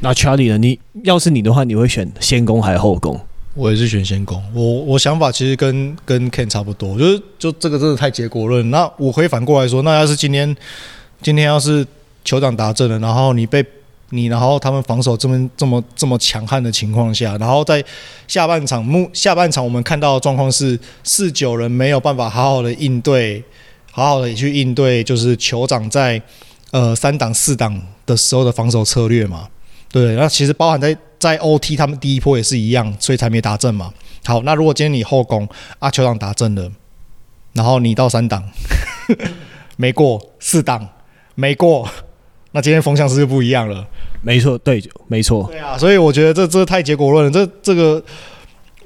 [0.00, 0.56] 那 Charlie 呢？
[0.56, 3.20] 你要是你的话，你会选先攻还是后攻？
[3.54, 4.42] 我也是选先攻。
[4.54, 8.70] 我我想法其实跟跟 Ken 差不多，就是就这个真的太结果论。
[8.70, 10.56] 那我可以反过来说，那要是今天
[11.20, 11.84] 今天要是
[12.24, 13.64] 酋长打正了，然后你被。
[14.10, 17.82] 你然后他们防守这么这么这么强悍的情况下，然后在
[18.28, 23.42] 下半场目下半场我们看到的状况是四九人没有办法好好的应对，
[23.96, 26.20] 好好的去应对，就是酋长在
[26.72, 29.48] 呃三档四档的时候的防守策略嘛，
[29.92, 33.94] 对，那其实包含在在 OT 他们第一波也是一样，所以才没打正嘛。
[34.24, 36.68] 好，那如果今天你后攻啊酋长打正了，
[37.52, 38.42] 然后你到三档
[39.78, 40.88] 没过，四档
[41.36, 41.88] 没过。
[42.50, 43.86] 那今天风向是不是不一样了？
[44.22, 45.46] 没错，对，没错。
[45.48, 47.30] 对啊，所以我觉得这这太结果论了。
[47.30, 48.02] 这这个，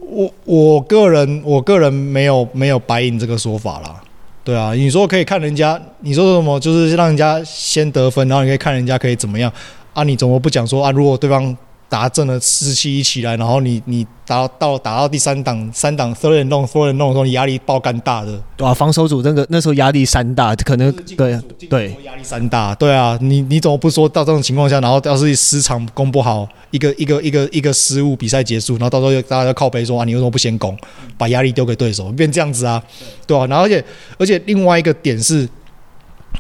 [0.01, 4.03] 我我个人我个人没有没有白银这个说法啦。
[4.49, 9.53] 对啊，你说可以看人家，你说什么就是让人家先得分，然后你可以看人家可以怎么样
[9.92, 10.03] 啊？
[10.05, 10.90] 你怎么不讲说啊？
[10.90, 11.55] 如果对方
[11.89, 21.97] 打正了士气一起来，然后你你打到打到第三档三档 third and long，third and long 的时候，你压力爆干大的，对啊，防守组那个那时候压力山大，可能对对。
[22.05, 30.76] 压力山大，对啊，你你怎么不说到这种情况下，然后要是失常攻不好，一个一个一个一个失误，比赛结束，然后到时候大家要靠背说啊，你为什么不先攻，
[31.16, 32.82] 把压力丢给对手，变这样子啊，
[33.26, 33.82] 对啊，然后而且
[34.18, 35.49] 而且另外一个点是，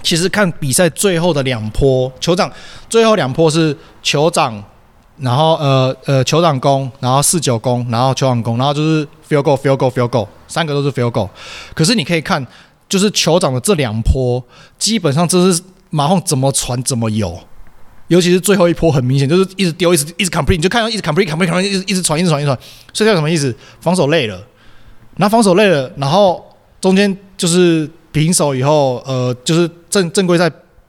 [0.02, 2.52] 其实看比赛最后的两波，酋长
[2.90, 3.74] 最后两波是
[4.04, 4.62] 酋长。
[5.20, 11.28] 然后呃呃，酋长攻，然后四九攻，然后酋长攻，然后就是 field goal field goal field goal，三个都是 field goal。
[11.74, 12.46] 可是你可以看，
[12.88, 14.42] 就是酋长的这两波，
[14.78, 15.60] 基本上这是
[15.90, 17.38] 马后怎么传怎么有，
[18.06, 22.58] 尤其是最后一波很明显，就是一直丢，一直一直 complete，你就看到一直 complete complete complete，一直一直传一直传一直传。
[22.92, 23.54] 所以这什么意思？
[23.80, 24.40] 防守累了，
[25.16, 26.44] 那防守累了，然后
[26.80, 30.48] 中间就是平手以后，呃，就是正正规赛。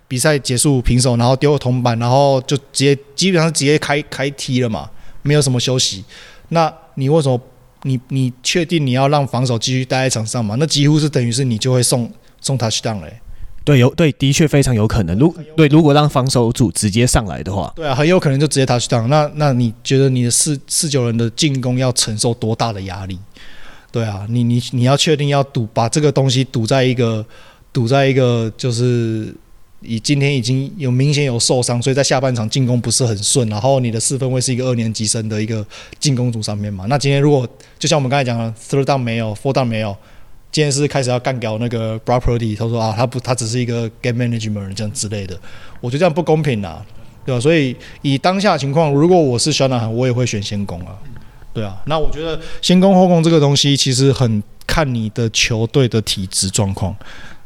[0.10, 4.89] 比赛结束平手，然后丢了铜板，然后就直接基本上直接开开踢了嘛，
[5.22, 6.03] 没有什么休息。
[6.49, 7.39] 那你为什么
[7.84, 10.55] 你你确定你要让防守继续待在场上嘛？
[10.57, 13.22] 那几乎是等于是你就会送送 touchdown 嘞。
[13.64, 15.16] 对，有对，的确非常有可能。
[15.20, 19.05] 如对如果让防守组直接上来的话，对啊，很有可能就直接 touchdown。
[19.05, 23.20] 那那你觉得你的四四九人的进攻要承受多大的压力？
[23.91, 27.24] 对啊，你你你要确定要赌把这个东西赌在一个
[27.72, 29.32] 赌在一个就是。
[29.82, 35.66] 以今天已经有明显有受伤，所以在下半场进攻不是很顺，然后你的四分卫是一个二年级生的一个
[36.00, 36.86] 进攻组上面嘛？
[36.90, 39.96] 那今天如果就像我们刚才讲的，third down 没有，four down 没有，
[40.52, 45.40] 今天是开始要干掉那个 Brock Purdy，他说啊，他不，他只是一个 game management 这样之类的，
[45.80, 46.86] 我觉得这样不公平啊，
[47.26, 47.40] 对吧？
[47.40, 50.98] 所以以当下情况，如果我是小南韩，我也会选先攻啊，
[51.54, 51.82] 对啊。
[51.86, 56.94] 那我觉得先攻后攻这个东西其实很看你的球队的体质状况，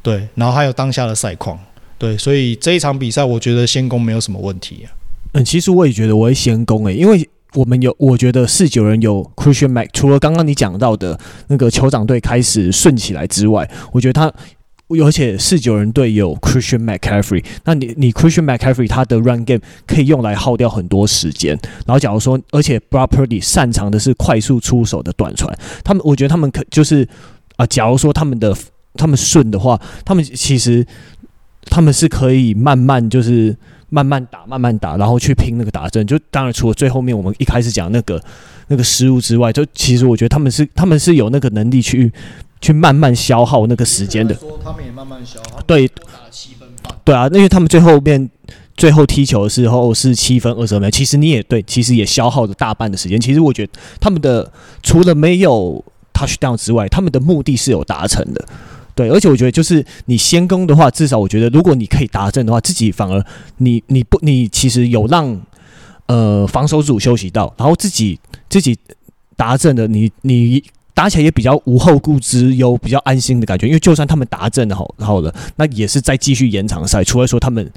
[0.02, 1.60] 对，然后还有当下的赛况。
[1.98, 4.92] 对，所以这一场比赛，我觉得先攻没有什么问题啊。
[5.34, 14.32] 嗯，其实我也觉得我会先攻诶，因为我们有，我觉得四九人有 Christian Mac，除了刚刚你讲到的那个酋长队开始顺起来之外，我觉得他，
[14.90, 21.58] 而且四九人队有 Christian McCaffrey，那你你 Christian McCaffrey 他的 Run Game 可以用来耗掉很多时间。
[21.86, 25.52] 然后假如说，而且 Brock Purdy 擅长的是快速出手的短传，
[25.84, 27.08] 他们我觉得他们可就是
[27.56, 28.56] 啊、假如说他们的
[28.96, 30.86] 他们顺的话，他们其实。
[31.66, 33.56] 他们是可以慢慢就是
[33.90, 36.06] 慢慢打，慢慢打，然后去拼那个打针。
[36.06, 38.22] 就当然除了最后面我们一开始讲那个
[38.68, 42.12] 那个失误之外，就其实我觉得他们是他们是有那个能力去
[42.62, 44.34] 去慢慢消耗那个时间的。
[44.36, 45.62] 说他们也慢慢消耗。
[45.68, 45.90] 对，
[47.04, 48.30] 对啊，因为他们最后面
[48.76, 53.20] 最后踢球的时候是七分二十二秒，其实你也对，其实也消耗了大半的时间。
[53.20, 54.52] 其实我觉得他们的
[54.82, 55.84] 除了没有
[56.14, 58.46] touchdown 之外，他们的目的是有达成的。
[58.96, 63.24] 对，而且我觉得就是你先攻的话，至少我觉得如果你可以达阵的话，自己反而
[63.58, 65.42] 你你不你其实有让
[66.08, 68.20] 呃防守组休息到，然后自己
[68.50, 68.78] 自己
[69.36, 70.64] 达阵的，你你
[70.94, 73.68] 打起来也比较无后顾之忧，比较安心的感觉。
[73.68, 77.72] 因为就算他们达阵好好了，那也是再继续延长赛，除了说他们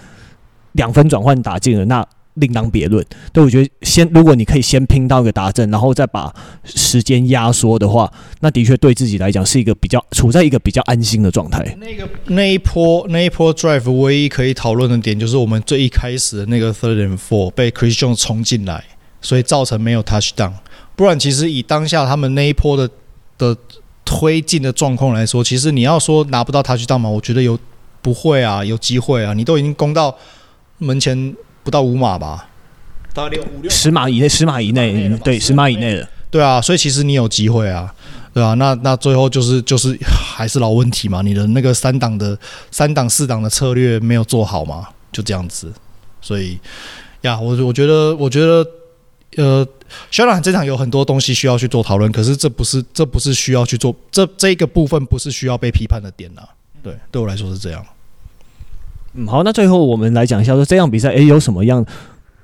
[0.72, 2.06] 两分转换打进了那。
[2.36, 6.30] 另当别论，但，我觉得先，如果你可以先拼到一个达阵，然后再把
[6.64, 11.64] 时间压缩的话，那的确对自己来讲是一个比较处在一个比较安心的状态。
[11.80, 18.84] 那个那一波那一波 drive 唯一可以讨论的点，就是我们最一开始的那个 third and four 被 Chris Jones 冲进来，
[19.22, 20.52] 所以造成没有 touchdown。
[20.94, 22.90] 不然，其实以当下他们那一波的
[23.38, 23.56] 的
[24.04, 27.08] 推进的状况来说，其实你要说拿不到 touchdown 吗？
[27.08, 27.58] 我觉得有
[28.02, 30.14] 不会啊，有机会啊，你都已经攻到
[30.76, 31.34] 门前。
[31.66, 32.48] 不到五码吧，
[33.12, 33.68] 大概六五六。
[33.68, 35.96] 十码以内，十码以内，对，十码以内。
[35.96, 37.92] 的，对啊，所以其实你有机会啊，
[38.32, 42.38] 对啊，那那最后就是就是还是老问题嘛，你的那个三档的
[42.70, 45.72] 三档四档的策略没有做好嘛，就这样子，
[46.20, 46.56] 所以
[47.22, 48.64] 呀，我我觉得我觉得
[49.36, 49.66] 呃，
[50.12, 56.48] 虽然这场有很多东西需要去做讨论，可是这不是这不是需要去做这这一个部分不是需要被批判的点呐、啊，
[56.80, 57.84] 对，对我来说是这样。
[59.16, 61.84] 嗯，好，那最后我们来讲一下，说这样比赛，诶，有什么样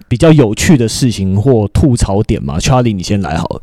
[0.08, 3.62] 比较有趣的事情或吐槽点吗？Charlie，你先来好了。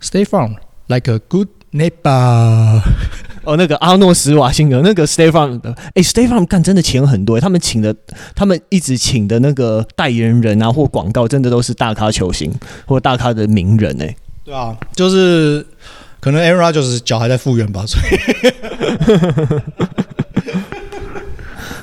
[0.00, 0.56] Stay firm
[0.86, 2.80] like a good neighbor。
[3.44, 7.94] 哦，那个阿诺斯瓦辛格，那个 Stay firm 的，诶，Stay firm 干真的钱很多，他们请的，
[8.34, 12.52] 他们一直请的那个代言人啊，或广告，真的都是大咖球星
[12.86, 14.16] 或大咖的名人诶。
[14.44, 15.64] 对啊，就是
[16.18, 18.16] 可能 Aaron Rodgers 就是脚还在复原吧，所以。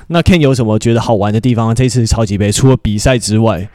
[0.07, 1.73] 那 Ken 有什么觉得好玩的地方？
[1.73, 3.69] 这次超级杯除了比赛之外，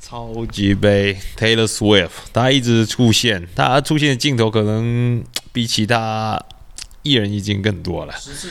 [0.00, 5.22] 超级杯 Taylor Swift 他一直出现，他出现的镜头可能
[5.52, 6.42] 比其他
[7.02, 8.48] 艺人已经更多了，十次，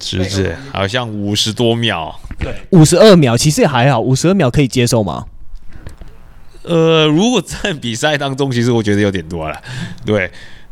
[0.00, 5.24] 十次，好像五十多秒，对，五十二秒其实也还好，五十二秒可以接受吗？
[6.62, 9.58] 呃，如果在比赛当中，其实我觉得有点多了，
[10.04, 10.30] 对，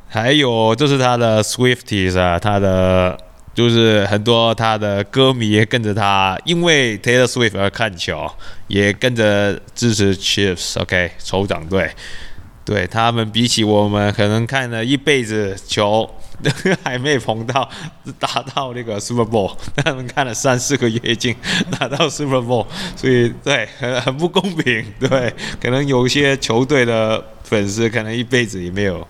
[0.09, 3.19] 还有就是他的 Swifties 啊，他的。
[3.57, 8.31] 就是很多他的歌迷也跟着他，因为 Taylor Swift 而看球，
[8.69, 11.91] 也跟着支持 Chiefs，OK，酋长队。
[12.67, 16.11] 对，他们比起我们，可能看了一辈子球，
[16.85, 17.67] 还没碰到
[18.19, 21.35] 打到那个 Super Bowl，他们看了三四个月已经
[21.79, 24.85] 打到 Super Bowl，所以对，很很不公平。
[25.01, 25.33] 对，
[25.63, 29.07] 可能有一些球队的粉丝可能一辈子也没有。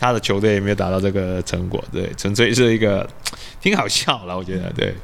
[0.00, 3.06] 他的球队也没有达到这个成果，对，纯粹是一个
[3.60, 4.94] 挺好笑了，我觉得，对，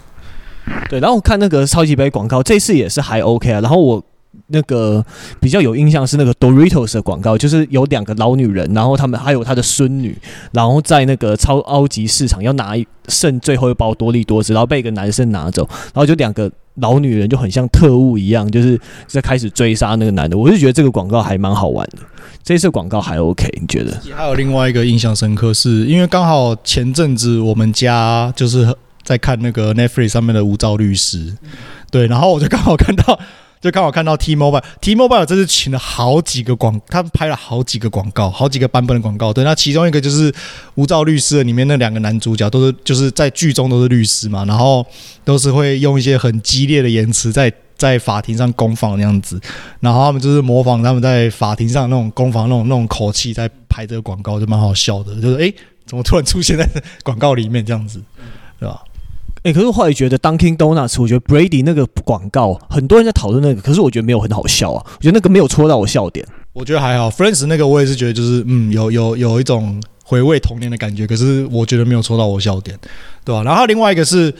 [0.88, 0.98] 对。
[0.98, 3.60] 然后我看那个超级杯广告，这次也是还 OK 啊。
[3.60, 4.02] 然后我
[4.48, 5.04] 那个
[5.40, 10.16] 比较有印象是那个 Doritos 的广告，就是有两个老女人，然后他们还有他的孙女，
[10.52, 12.74] 然后在那个超高级市场要拿
[13.08, 20.36] 剩最后一包多利多滋，然后被一个男生拿走，然后就两个老女人就很像特务一样，就是在开始追杀那个男的。
[20.36, 21.98] 我就觉得这个广告还蛮好玩的。
[22.42, 24.00] 这次广告还 OK，你觉得？
[24.14, 28.72] 还有另外一个印象深刻是，是因为刚好前阵子我们家就是
[29.02, 31.18] 在看那个 Netflix 上面的《无照律师》，
[31.90, 33.18] 对，然后我就刚好看到，
[33.60, 39.32] 就刚好看到 T-Mobile，T-Mobile 这次请了好几个广，他拍了好几个广告，好几个版本的广告。
[39.32, 40.30] 对，那其中一个就是
[40.74, 44.86] 《无照律师》里面那两个男主角都是就是在剧中都是律师嘛，然后
[45.24, 47.52] 都是会用一些很激烈的言辞在。
[47.76, 49.38] 在法庭上攻防那样子，
[49.80, 55.14] 然后他们就是模仿他们在法庭上那种攻防那种那种口气，在拍这个广告，就蛮好笑的。
[55.20, 55.54] 就是诶，
[55.84, 56.66] 怎么突然出现在
[57.04, 58.00] 广告里面这样子，
[58.58, 58.80] 对吧？
[59.52, 64.84] 可是我后来觉得 Dunkin Donuts，我觉得 Brady 那个广告，很多人在讨论那个，可是我觉得没有很好笑啊。
[64.96, 66.26] 我觉得那个没有戳到我笑点。
[66.52, 72.78] 我觉得还好，Friends 那个我也是觉得就是嗯，有有有一种回味童年的感觉，可是我觉得没有戳到我笑点，
[73.24, 73.42] 对吧？
[73.42, 74.32] 然后另外一个是。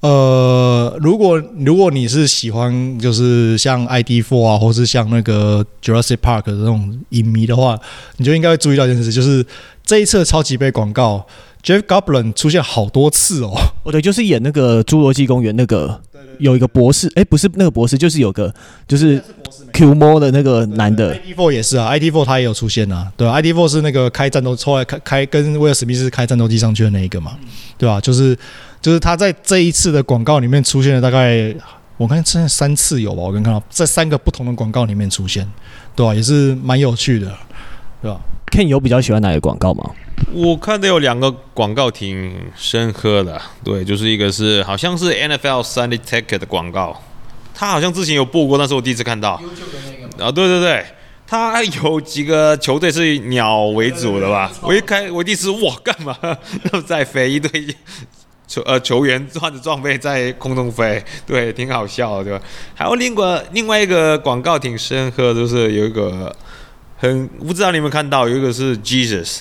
[0.00, 7.78] 呃，如果如果你是喜欢就是像 ID Four 啊，或是像那个 Jurassic Park 的这种影迷的话，
[8.18, 9.42] 你就应该会注意到一件事，就是
[9.82, 11.26] 这一次超级杯广告
[11.64, 13.52] ，Jeff Goldblum 出现好多次哦。
[13.82, 16.00] 哦，对，就是演那个侏罗纪公园那个，
[16.38, 18.54] 有一个博士，哎，不是那个博士，就是有个
[18.86, 19.22] 就是
[19.72, 21.14] Q 的那个男的。
[21.16, 27.32] ID4 也是啊，ID4 他也有出现啊，对吧？ID4 是那个开战斗，后来开开跟威尔史密斯开战斗机上去的那一个嘛，
[27.78, 28.00] 对吧？
[28.00, 28.36] 就是。
[28.84, 31.56] 就是他在这一次的广告里面出现了大概，
[31.96, 35.50] 我看现在三次有吧，我刚看到在三个不同的广告里面出现，
[35.96, 36.14] 对吧、啊？
[36.14, 37.32] 也是蛮有趣的，
[38.04, 38.20] 对吧
[38.52, 39.90] ？Ken 有比较喜欢哪个广告吗？
[40.30, 47.02] 我看到有两个广告挺深刻的，对，就是一个是好像是 NFL Sunday Ticket 的广告，
[47.54, 49.38] 他好像之前有播过，但是我第一次看到。
[49.38, 50.24] YouTube 的那个。
[50.26, 50.84] 啊，对对对，
[51.26, 54.52] 他有几个球队是以鸟为主的吧？
[54.60, 56.14] 我一开我第一次哇，干嘛？
[56.86, 57.74] 在飞一堆
[58.46, 62.44] 球呃球员穿着装备在空中飞，对，挺好笑的，对吧？
[62.74, 66.34] 还有另外另外一个广告挺深刻，就是有一个
[67.04, 69.40] 很不知道你有没有看到，有一个是 Jesus，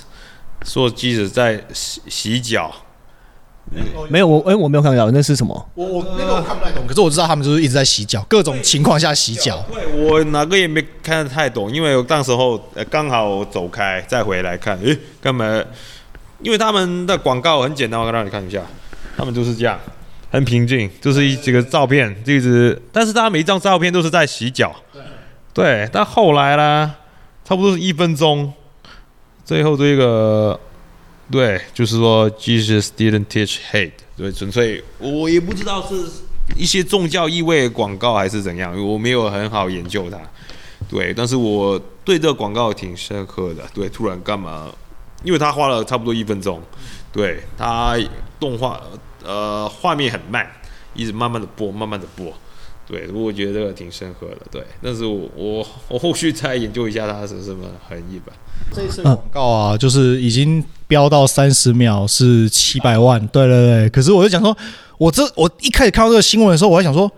[0.66, 2.70] 说 Jesus 在洗洗脚。
[4.09, 5.70] 没有我哎、欸，我没有看到那是什么？
[5.74, 9.64] 我我那个我看不太懂，可是我知道他们就是一直在洗脚，各种情况下洗脚。
[9.72, 15.64] 对，我哪个也没看得太懂，因为我当时候刚好走开再回来看，诶，干嘛？
[16.41, 18.61] 因为他们的广告很简单，我让你看一下，
[19.16, 19.80] 他们就是这样，
[20.30, 24.76] 很平静，就是一几个照片，一直，但是他每一张照片都是在洗脚。
[25.53, 26.93] 对，但后来呢，
[27.46, 28.54] 差不多是一分钟，
[29.44, 30.60] 最后这个。
[31.32, 33.94] 对，就是说，Jesus didn't teach hate。
[34.16, 35.96] 对，纯粹我也不知道是
[36.56, 40.20] 一些宗教意味广告还是怎样，我没有很好研究它。
[40.89, 43.64] 对，但是我对这个广告挺深刻的。
[43.74, 44.70] 对，突然干嘛？
[45.24, 46.62] 因为他花了差不多一分钟。
[47.12, 47.98] 对，他
[48.38, 48.80] 动画
[49.24, 50.46] 呃画面很慢，
[50.94, 52.32] 一直慢慢的播，慢慢的播。
[52.86, 54.38] 对，我觉得这个挺深刻的。
[54.52, 58.34] 对，但是我我我后续再研究一下它是什么含义吧。
[58.74, 63.90] 这一次广告啊，就是已经飙到三十秒是七百万，对对对。
[63.90, 64.56] 可是我就讲说，
[64.98, 67.10] 我这我一开始看到这个新闻的时候，我还想说，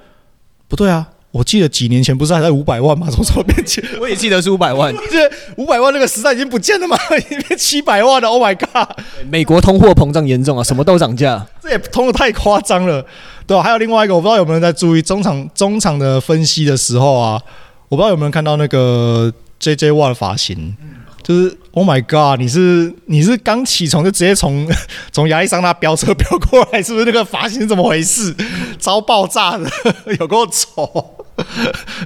[0.68, 3.08] 不对啊，我记得几年前不是还在五百万吗？
[3.10, 3.82] 从么怎么变七？
[4.00, 6.98] 我也记得是五百万， 这五百万那个时代已经不见了吗？
[7.18, 8.98] 已经变七百万了，Oh my god！
[9.30, 13.06] 美国通货膨胀严重啊，什么都涨价，这也通的太夸张了，
[13.48, 13.62] 对？
[13.62, 17.42] 还有另外一个，我不知道有没有人在注意中场中场的分析的时候啊，
[17.90, 20.76] 我不知道有没有人看到那个 JJ Watt 的发型。
[21.24, 22.40] 就是 Oh my God！
[22.40, 24.70] 你是你是刚起床就直接从
[25.12, 28.36] 从亚利桑那飙车飙过来，是不是那个发型怎么回事？
[28.80, 29.68] 超爆炸的，
[30.20, 31.26] 有够丑！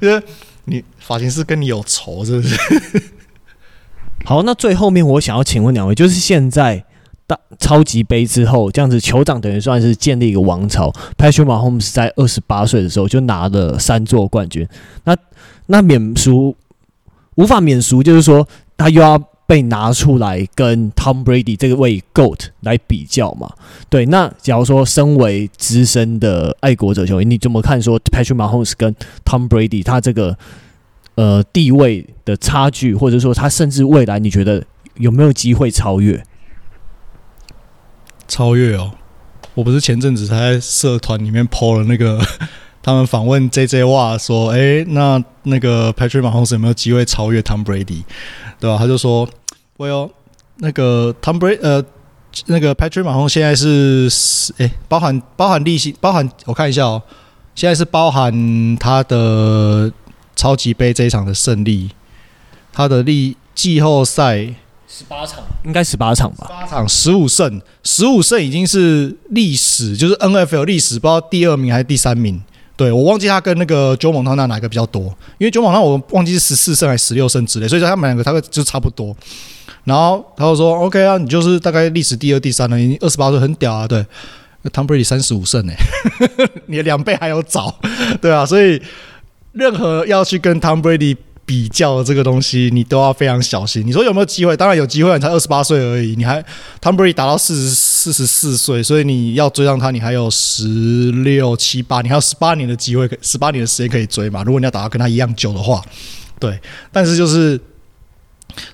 [0.01, 0.23] 就是
[0.63, 2.57] 你发型师跟你有仇是不是？
[4.23, 6.85] 好，那最后面我想要请问两位，就是现在
[7.30, 10.91] 大超级杯之后，这样子酋长等于算是建立一个王朝。
[11.15, 14.67] Patrick Mahomes 在二十八岁的时候就拿了三座冠军，
[15.03, 15.15] 那
[15.67, 16.55] 那免俗
[17.36, 18.45] 无法免俗，就是说。
[18.82, 23.51] 他又要被拿出来跟 Tom Brady 这位 GOAT 来比较嘛？
[23.89, 30.38] 对，那假如说身为资深的爱国者球员，你怎么看说 Patrick Mahomes 跟 Tom Brady 他这个
[31.15, 34.63] 呃地位的差距，或者说他甚至未来你觉得
[34.95, 36.25] 有没有机会超越？
[38.39, 38.93] 超越哦！
[39.53, 42.17] 我不是前阵子才在社团里面 po 了那个。
[42.81, 48.03] 他们访问 JJ 话说：“诶，那那个 Patrick Mahomes 有没有机会超越 Tom Brady？
[48.57, 49.27] 对吧？”他就说
[49.75, 50.09] 喂哦
[50.59, 51.83] 那个 Tom Brady，呃，
[52.45, 54.09] 那个 Patrick Mahomes 现在是
[54.59, 57.03] 诶，包含包含利息，包含我看一下哦，
[57.53, 59.91] 现在是包含他的
[60.37, 61.89] 超级杯这一场的胜利，
[62.71, 64.47] 他的历季后赛
[64.91, 66.47] 十八场，应该十八场吧？
[66.49, 72.41] 八场十五胜，十五胜已经是历史，就是 NFL 历史，不知道第二名还是第三名。”
[72.75, 75.03] 对，我忘记他跟那个 Joe Montana 哪个比较多，
[75.37, 79.15] 因为 Joe Montana 我忘记是十四胜还是十六胜之类，所以说他们两个大概就差不多。
[79.83, 84.03] 然后他就说：“OK 啊，你就是大概历史第二、第三了，已经二十八岁，很屌啊。”对
[84.71, 85.73] ，Tom Brady 三十五胜呢，
[86.67, 87.79] 你的两倍还有早，
[88.21, 88.81] 对啊，所以
[89.51, 91.15] 任何要去跟 Tom Brady。
[91.49, 93.83] 比较这个东西，你都要非常小心。
[93.83, 94.55] 你说有没有机会？
[94.55, 96.13] 当然有机会，你才二十八岁而已。
[96.15, 96.39] 你还
[96.79, 104.43] Tom Brady 达到四十四十四岁，所以你要追上他，你还有十六七八，你还有十八年的机会，十八年的时间可以追嘛？
[104.43, 105.81] 如果你要打到跟他一样久的话，
[106.39, 106.59] 对。
[106.91, 107.59] 但是就是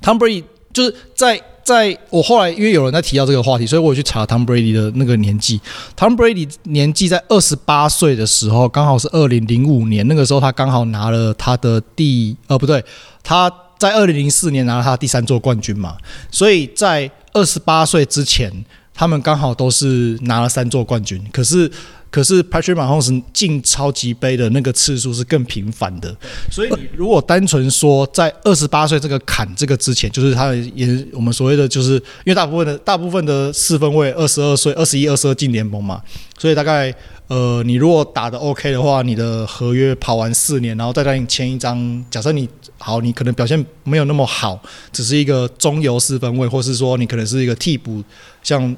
[0.01, 0.43] Tom Brady
[0.75, 1.41] 就是在。
[1.65, 5.59] 在我后来，因为有人在提到这个话题，所以我去查 Tom Brady 的那个年纪。
[5.97, 12.37] Tom Brady 年纪在二十八岁的时候，刚好是二零零五年，那个时候他刚好拿了他的第……
[12.45, 12.85] 呃，不对，
[13.23, 15.97] 他在二零零四年拿了他第三座冠军嘛。
[16.29, 18.53] 所以在二十八岁之前，
[18.93, 21.19] 他们刚好都是拿了三座冠军。
[21.33, 21.71] 可是。
[22.15, 26.15] 可是 Patrick Mahomes 进超级杯的那个次数是更频繁的，
[26.49, 36.01] 所以你如果单纯说在二十八岁这个坎这个之前，就是他也我们所谓的就是因为大部分的大部分的四分卫二十二岁二十一二十二进联盟嘛，
[36.39, 36.95] 所以大概
[37.27, 42.47] 呃你如果打得 OK 的话，你的合约跑完四年，然后再让你签一张，假设你
[42.77, 44.57] 好，你可能表现没有那么好，
[44.93, 48.01] 只是一个中游四分卫，或是说你可能是一个替补，
[48.41, 48.73] 像。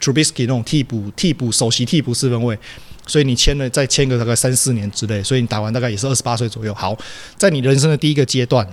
[0.00, 2.58] Trubisky 那种替补、替补首席替补四分位，
[3.06, 6.72] 所以你签了再签个大概三四年之类，所以你打完大概也是二十八岁左右。
[6.72, 6.96] 好，
[7.36, 8.66] 在你人生的第一个阶段，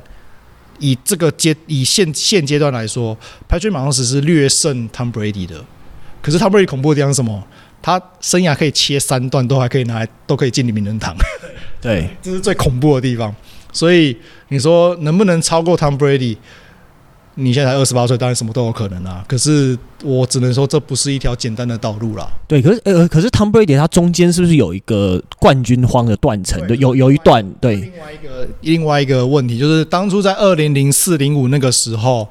[0.80, 3.18] 以这个阶以现现阶段来说
[3.50, 5.64] ，Patrick Mahomes 是略胜 Tom Brady 的。
[6.22, 7.44] 可是 Tom Brady 恐怖的地方是什么？
[7.82, 11.16] 他生涯可以切三段，都还可以拿来，都可以进你名人堂。
[11.82, 13.34] 对， 这是最恐怖的地方。
[13.72, 14.18] 所以
[14.48, 16.38] 你说能不能超过 Tom Brady？
[17.40, 19.24] 你现在才二十八岁，当然什么都有可能啊。
[19.28, 22.28] 可是我只能说，这不是一条简单的道路啦。
[22.48, 26.66] 对，可是呃，可是 Tom Brady 他中间是不是有一个冠军荒的断层？
[26.66, 27.48] 对，有有一段。
[27.62, 32.28] 对，另外一个另外一个问题就是，当初在二零零四零五那个时候，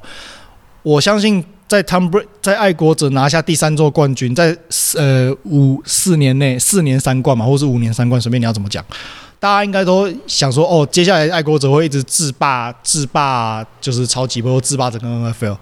[0.83, 4.55] 我相信在 Tom b r 在爱国者拿下第三座冠军，在
[4.95, 8.83] 呃五四年内四年三冠嘛，或是五年三冠，随便你要怎么讲。
[9.39, 15.57] 大家应该都想说，哦，接下来爱国者会一直制霸、制霸，就是超级杯或制霸整个 NFL。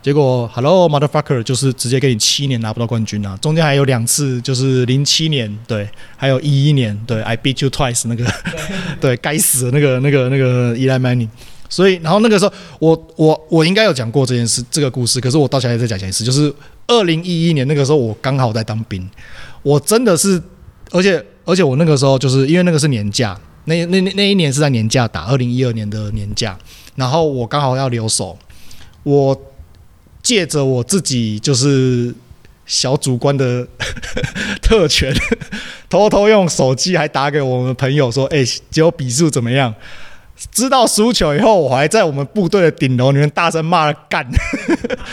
[0.00, 3.36] 结果，Hello motherfucker，就是直接给你七年拿不到冠军啊！
[3.42, 8.24] 中间还有两次，就是零七年，对，还有一一年，对，I beat you twice 那个，
[9.00, 11.28] 对，该死的那个、那个、那个 Eli Manning。
[11.68, 16.52] 所以，然后那个时候，我、我、我应该有讲过这件事、这个故事，可是我到现在再讲一次，就是
[16.86, 19.08] 二零一一年那个时候，我刚好在当兵，
[19.62, 20.42] 我真的是，
[20.90, 21.24] 而且。
[21.48, 26.54] 而且我那个时候就是因为那个是年假，那那那一年是在年假打，二零一二年的年假，
[26.94, 28.38] 然后我刚好要留守，
[29.02, 29.34] 我
[30.22, 32.14] 借着我自己就是
[32.66, 33.66] 小主观的
[34.60, 35.10] 特权，
[35.88, 39.74] 偷偷用手机还打给我们朋友说，哎，结果比数怎么样？
[40.52, 44.26] 知道输球以后，我还在我们部队的顶楼里面大声骂了干，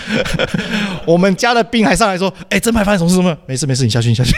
[1.05, 3.37] 我们家的兵还上来说，哎，这排发生什么事吗？
[3.45, 4.33] 没事没事，你下去你下去。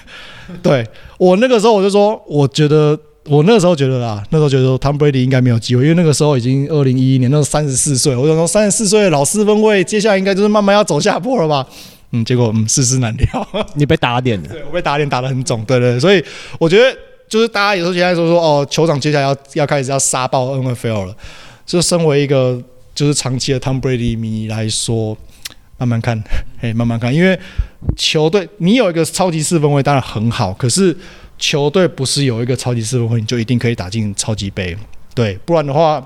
[0.62, 0.86] 对
[1.18, 11.66] 我那个时候我就说，我觉得我那个时候觉得啦，那时候觉得说 Tom Brady 应该没有机会，因为那个时候已经二零一一年，那时候三十四岁，我想说三十四岁的老四分卫，接下来应该就是慢慢要走下坡了吧？
[12.12, 16.24] 嗯，结果嗯世事难料， 你被打脸了，对我被打脸打得很肿，对，对对，所以
[16.58, 16.96] 我觉得
[17.28, 21.16] 就是大家有时候现在说说哦，酋长接下来要要开始要杀爆 NFL 了，
[21.64, 22.62] 就身为一个
[22.94, 25.16] 就是长期的 Tom Brady 迷来说。
[25.78, 26.18] 慢慢看，
[26.58, 27.38] 嘿，慢慢看，因为
[27.98, 30.96] 球队你有一个超级四分卫当然很好，可是
[31.36, 34.74] 球队不是有一个超级四分卫你就一定可以打进超级杯，
[35.14, 36.02] 对，不然的话，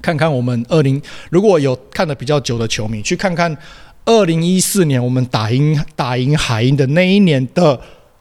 [0.00, 3.54] 看看我们二零如果有看得比较久的球迷，去看看
[4.06, 7.78] 二零一四年我们打赢打赢海鹰的那一年的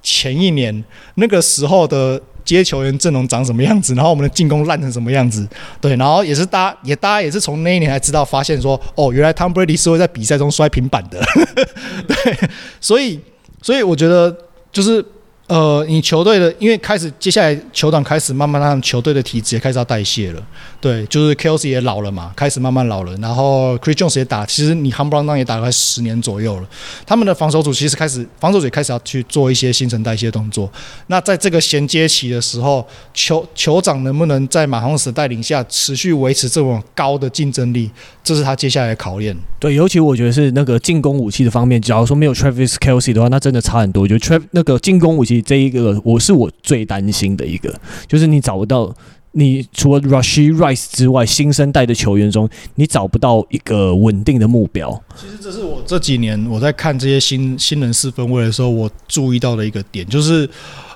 [0.10, 0.84] 前一年
[1.16, 2.20] 那个时候的。
[2.46, 5.48] 接球员阵容长什么样子，然后我们的进攻烂成什么样子，
[5.80, 11.22] 对，然后也是大家也大家也是从那一年才知道发现说，哦，原来 Tom Brady 是会在比赛中摔平板的，
[12.08, 12.50] 对，
[12.82, 13.20] 所以
[13.62, 14.36] 所以我觉得
[14.72, 15.06] 就是。
[15.50, 20.48] 呃，你球队的，因为开始接下来酋长开始慢慢让球队的体质也开始要代谢了，
[20.80, 26.70] 对，就是 Kelce 也老了嘛，开始慢慢老了，然后 Chris Jones 也打，其实你 Humbleton 也打了快十年左右了，
[27.04, 30.72] 他们的防守组其实开始防守组也开始要去做一些新陈代谢动作。
[31.08, 37.90] 那在这个衔接期的时候，球酋长能不能在马洪斯带领下持续维持这种高的竞争力，
[38.24, 39.36] 这是他接下来的考验。
[39.60, 44.04] 对，尤其我觉得是那个进攻武器的方面，假如说没有 Travis Kelce 的话，那真的差很多。
[44.04, 45.39] 我觉得 Trav 那个进攻武器。
[45.42, 47.74] 这一个我是我最担心的一个，
[48.08, 48.94] 就是你找不到，
[49.32, 55.02] 你除了 Rashee Rice 之外，新生代的球员中，你找不到一个稳定的目标。
[55.16, 60.50] 其实这是我这几年我在看这些新新人四分卫的时候，我注意到的一个点，就是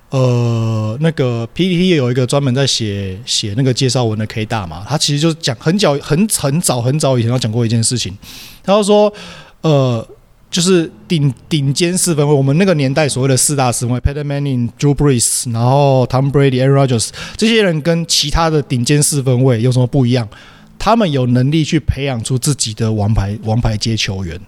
[0.10, 8.18] 呃，那个 PTT 也有一个专门在写写那个介绍文的 K 大嘛，他其实就是讲很早很很早很早以前他讲过一件事情，
[8.64, 9.14] 他就说
[9.62, 10.08] 呃。
[10.54, 20.30] 就是顶顶尖四分卫，我们那个年代所谓的四大四分卫，Peyton Manning、Drew Brees，然后 Tom Brady、Aaron Rodgers，这些人跟其他的顶尖四分卫有什么不一样？
[20.78, 24.40] 他们有能力去培养出自己的王牌王牌接球员，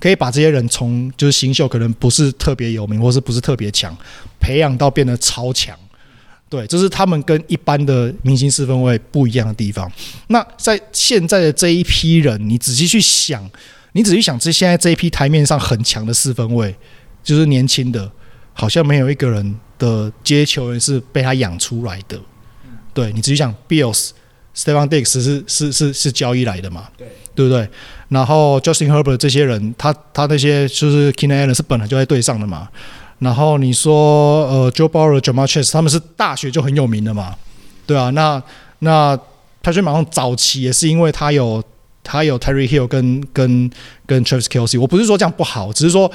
[0.00, 3.94] 可以把这些人从就是新秀可能不是特别有名或是不是特别强，
[4.40, 5.76] 培养到变得超强。
[6.48, 9.92] 对，这是他们跟一般的明星四分卫不一样的地方。
[10.28, 13.46] 那在现在的这一批人，你仔细去想。
[13.92, 16.72] 你仔细想，这现在这一批台面上很强的四分卫，
[17.24, 18.08] 就是年轻的，
[18.52, 22.16] 好像没有一个人的接球员是被他养出来的。
[22.94, 24.10] 对，你仔细想，Bills、
[24.54, 26.88] Stefon Diggs 是是是是交易来的嘛？
[26.96, 27.68] 对，对不对？
[28.08, 32.68] 然后 Justin Herbert 这些人，他他那些就是 Keenan Allen 是本来就在队上的嘛。
[33.18, 37.34] 然后你说呃 Joe Burrow、Ja'Marr Chase 他们是大学就很有名的嘛？
[37.86, 38.40] 对啊，那
[38.78, 39.18] 那
[39.60, 41.60] 他去马上早期也是因为他有。
[42.02, 43.70] 他有 Tyreek Hill 跟跟
[44.06, 46.10] 跟 Travis Kelce，我不是说这样不好，只是说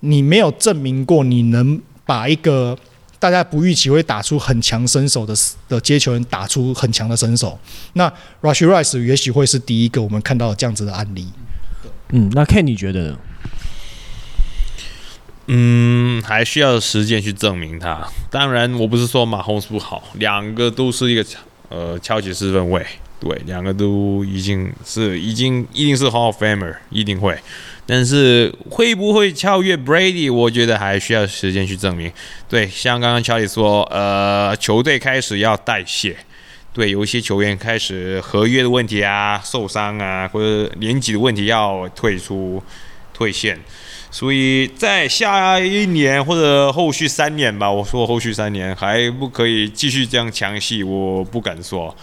[0.00, 2.78] 你没有证明过你能把一个
[3.18, 5.34] 大家不预期会打出很强身手的
[5.68, 7.58] 的接球人打出很强的身手。
[7.94, 8.08] 那
[8.42, 11.26] Rashee Rice 也许会是第一个我们看到这样子的案例。
[12.10, 13.18] 嗯，那 Ken 你觉得呢？
[15.48, 18.06] 嗯，还需要时间去证明他。
[18.30, 21.24] 当然，我不是说马洪斯不好，两个都是一个
[21.68, 22.84] 呃超级四分位。
[23.18, 27.38] 对，两个都已经是已经一定是 Hall of Famer，一定会。
[27.86, 30.30] 但是会不会超越 Brady？
[30.30, 32.12] 我觉得还需要时间去证明。
[32.48, 36.16] 对，像刚刚乔吉说，呃，球队开始要代谢，
[36.74, 42.62] 对，有一些球员开始合约的问题啊、受伤啊，或者年纪的问题要退出、
[43.14, 43.58] 退线，
[44.16, 51.94] 所以在下一年或者后续三年吧，我说后续三年还不可以继续这样强势，我不敢说。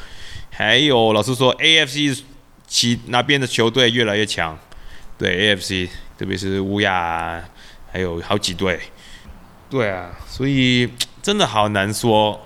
[0.51, 2.21] 还有老实说，AFC
[2.67, 4.55] 其那边的球队越来越强，
[5.17, 7.43] 对 AFC，特别是乌鸦，
[7.91, 8.79] 还有好几队，
[9.67, 10.87] 对啊，所以
[11.19, 12.39] 真的好难说。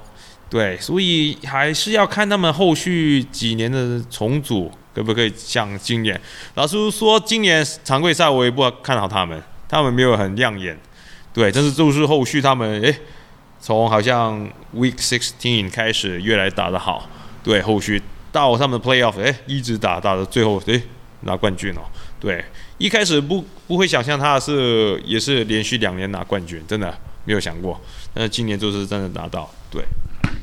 [0.50, 6.18] 对，所以还是要看他们后续几年的重组可不可以像今年。
[6.54, 10.78] 老实说，今年常规赛我也不看好他们，他们没有很亮眼。
[11.34, 12.96] 对，但是就是后续他们，诶，
[13.62, 17.08] 从好像 Week Sixteen 开始越来打得好。
[17.44, 18.02] 对，后续
[18.32, 20.82] 到他们的 Playoff，诶，一直打打到最后，诶，
[21.22, 21.82] 拿冠军哦。
[22.20, 22.44] 对，
[22.80, 26.92] 一开始不不会想象他是也是连续两年拿冠军，真的
[27.26, 27.80] 没有想过。
[28.16, 29.84] 但是今年就是真的拿到，对。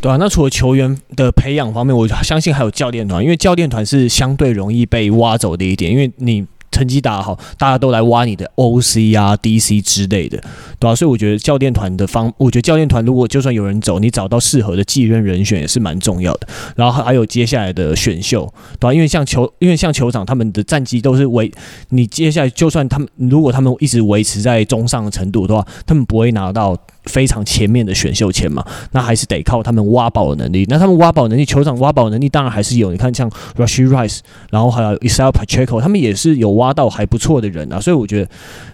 [0.01, 6.47] 对啊，那除了球员的培养方面，我相信还有教练团，因为教练团是相对容易被挖走的一点，因为你。
[6.75, 10.39] 成绩打好，大家都来挖你的 OC 啊、DC 之类的，
[10.81, 10.95] 对吧、啊？
[10.97, 16.49] 所以我觉得教练团的方，我觉得教练团如果就算有人走，你找到适合的继任人选也是蛮重要的。
[16.75, 21.51] 然后还有接下来的选秀，对吧、因为像球，因为像球场他们的战绩都是维，
[21.91, 30.67] 你接下来就算他们如果他们一直维持在中上的程度的话，他们不会拿到非常前面的选秀签嘛，那还是得靠他们挖宝的能力。
[30.69, 32.93] 那他们挖宝能力，酋长挖宝能力当然还是有。
[32.93, 34.19] 你看像 Rushy Rice，
[34.51, 36.75] 然后还有 Isaiah Pacheco，他们也是有挖。
[36.75, 38.29] 到还不错的人啊，所以我觉得，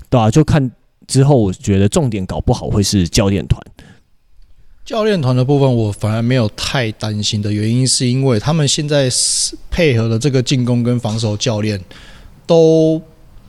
[0.08, 0.70] 对啊，就看
[1.06, 3.62] 之后，我觉得重点搞不好会是教练团。
[4.86, 9.10] 教练团的部分，我反而没有太担心的原因，是因为他们现在
[9.70, 11.78] 配合的这个进攻跟防守教练，
[12.46, 12.98] 都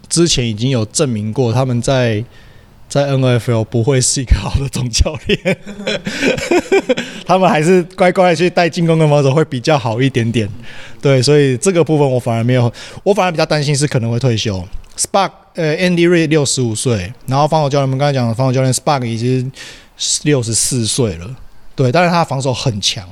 [0.09, 2.21] 之前已经有证明过，他们在。
[2.91, 5.57] 在 NFL 不会是一个好的总教练，
[7.25, 10.45] 他们还是乖乖的去带进攻跟防守会比较好一点点。
[11.01, 12.69] 对，所以这个部分我反而没有，
[13.03, 14.61] 我反而比较担心是可能会退休。
[14.97, 19.49] Spark 呃，Andy Reid 六十五岁，然后防守教练我们刚才讲的防守教练 Spark 已经
[20.23, 21.33] 六十四岁了。
[21.73, 23.07] 对，但是他防守很强，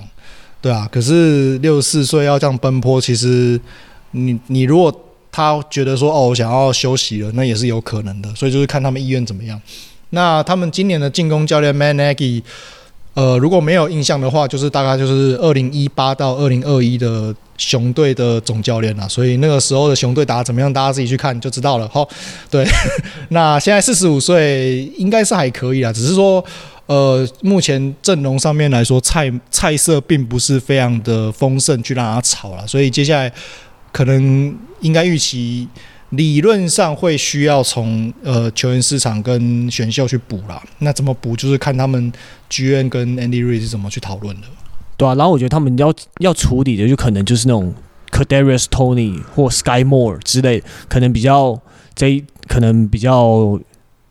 [0.60, 0.90] 对啊。
[0.92, 3.58] 可是六十四岁要这样奔波，其实
[4.12, 5.06] 你你如果。
[5.32, 8.34] 他觉得说：“哦，我想要休息了，那也是有可能的。
[8.36, 9.62] 所以就是看他们意愿怎么样。
[10.10, 12.42] 那他们今年的进攻教练 Managgy，
[13.14, 19.08] 呃，如果没有印象的话，就是大概就是二零一八到二零二一的熊队的总教练了。
[19.08, 21.88] 所以那个时候的熊队打得怎么样，大家自己去看就知道了。
[21.90, 22.10] 好，
[22.50, 22.66] 对，
[23.30, 26.44] 那现在四十五岁应该是还可以啦，只是说，
[26.88, 32.66] 呃，目前阵容上面来说，菜菜色并不是非常的丰盛，去让他炒了。
[32.66, 33.32] 所以接下来。”
[33.92, 35.68] 可能应该预期，
[36.12, 40.62] 理论上会需要从呃球员市场跟选秀去补啦。
[40.80, 42.12] 那怎么补，就是看他们
[42.50, 44.48] G N 跟 Andy Reid 是怎么去讨论的。
[44.98, 47.74] 对啊，然后我觉得他们要要处理的，就可能就是那种
[48.12, 51.60] Cadarius Tony 或 Sky Moore 之类，可能比较
[51.96, 53.60] 这可能比较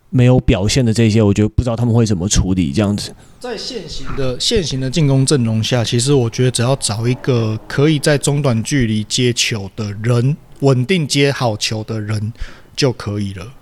[0.09, 3.13] 没有表现的这些，我觉得不知道他们会怎么处理这样子。
[3.39, 12.33] 在现行的现行的进攻阵容下，其实我觉得只要找一个可以在中短距离接球的人，稳定接好球的人
[12.75, 13.53] 就可以了。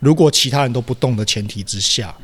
[0.00, 2.14] 如果其他人都不动的前提之下，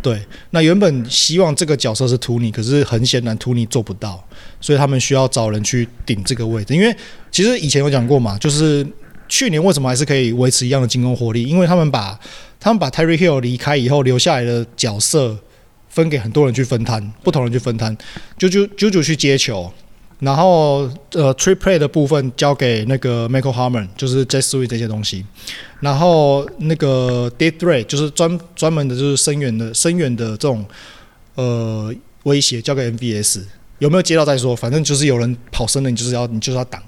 [0.00, 4.24] 对，那原本希望这个角色是图尼，可是很显然图尼做不到，
[4.60, 6.72] 所以他们需要找人去顶这个位置。
[6.72, 6.96] 因为
[7.32, 8.86] 其实以前有讲过嘛，就是
[9.28, 11.42] 去年为什么还是可以维持一样的进攻火力？
[11.44, 12.18] 因为他们把
[12.58, 15.36] 他们把 Terry Hill 离开以后留下来的角色。
[15.90, 17.96] 分给很多人去分摊，不同人去分摊，
[18.36, 19.72] 就就就就去接球，
[20.20, 25.24] 然后呃，trick play 的部分交给那个 Michael Harmon，就是 Jess We 这些东西，
[25.80, 30.64] 然后那个 deep threat 就是专专门的，就是深远的深远的这种
[31.34, 31.92] 呃
[32.24, 33.40] 威胁交给 MVS，
[33.78, 36.80] 有没有接到再说，反正就是有人跑深了，你就是要你就是要挡，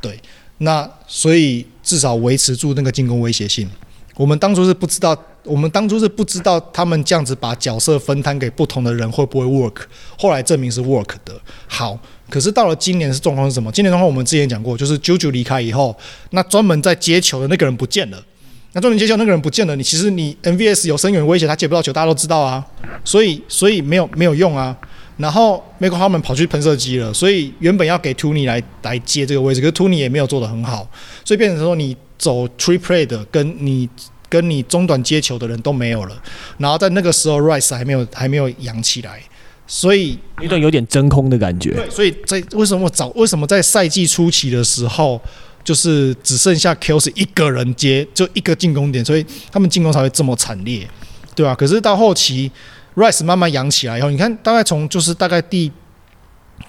[0.00, 0.18] 对，
[0.58, 3.68] 那所以至少维持住那个进攻威胁性。
[4.16, 5.14] 我们当初是不知道，
[5.44, 9.82] 我们当初是不知道他们这样子把角色分摊给不同的人会不会 work，
[10.18, 11.38] 后来证明是 work 的。
[11.66, 11.98] 好，
[12.30, 13.70] 可是到了今年是状况是什么？
[13.70, 15.94] 今年的话我们之前讲过，就是 Juju 离开以后，
[16.30, 18.24] 那专门在接球的那个人不见了。
[18.72, 22.64] 那专门接球那个人不见了，你其实你 MVS 有深远威胁，他接不到球，大家都知道啊。
[23.04, 24.76] 所以所以没有没有用啊。
[25.16, 30.88] 然后 m i c h a e l Hardman 跑去喷射机了，所以原本要给 Toney 来来接这个位置，可是 Toney 也没有做得很好，
[31.24, 31.96] 所以变成说你。
[32.18, 33.86] 走 trick play 的，跟你
[34.26, 36.16] 跟你中短接球的人都没有了，
[36.56, 39.20] 然后在那个时候，Rice 还没有还没有扬起来，
[39.66, 41.72] 所以一段有点真空的感觉。
[41.74, 45.20] 对，所以在为什么早为什么在赛季初期的时候，
[45.62, 49.22] 就是只剩下 Kelce 一个人接，就一个进攻点，所以
[49.52, 50.88] 他们进攻才会这么惨烈，
[51.34, 51.54] 对吧？
[51.54, 52.50] 可是到后期
[52.96, 55.70] ，Rice 慢慢养起来以后，你看大概从就是大概第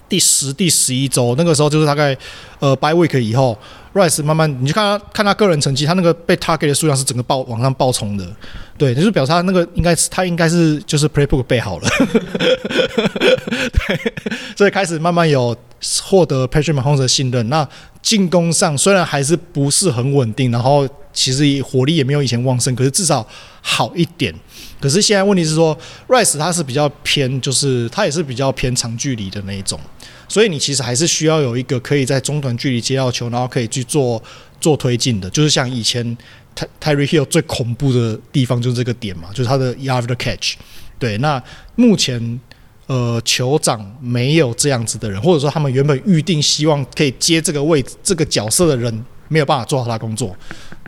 [0.08, 2.16] 第十、第十一周，那个时候就是大概
[2.60, 3.58] 呃 by week 以后
[3.94, 8.26] ，Rice 慢慢你就看他看他个人成绩，他那个被 target 的数量是整个爆往上爆冲的，
[8.76, 11.88] 对，就是表示他那个应该是他应该是就是 playbook 备好了，
[13.72, 14.12] 对，
[14.56, 15.56] 所以开始慢慢有
[16.02, 17.48] 获得 Patrick Mahomes 的信任。
[17.48, 17.66] 那
[18.02, 23.26] 进攻上虽然还是不是很稳定，然后其实火力也没有以前旺盛，可是至少
[23.60, 24.34] 好一点。
[24.80, 25.76] 可是现在问题是说
[26.06, 29.78] ，Rice 他是比较偏，就是他也是比较偏长距离的那一种，
[30.28, 34.22] 所以你其实还是需要有一个可以在中短距离接到球，然后可以去做
[34.60, 36.16] 做推进的，就是像以前
[36.80, 40.54] Tyreek Hill 最恐怖的地方就是这个点嘛，就是他的 After Catch。
[40.98, 41.42] 对，那
[41.76, 42.40] 目前
[42.86, 50.36] 呃酋长没有这样子的人，或者说他们原本预定希望可以接这个位置、这个角色的人没有办法做好他工作，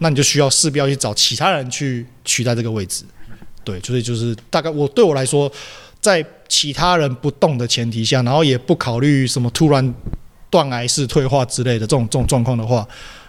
[0.00, 3.04] 那你就需要势必要去找其他人去取代这个位置。
[3.70, 5.50] 对，所以就是大概我对我来说，
[6.00, 9.94] 在其他人不动的前提下，然后也不考虑什么突然
[10.50, 12.84] 断崖式退化之类的这种这种状况的话，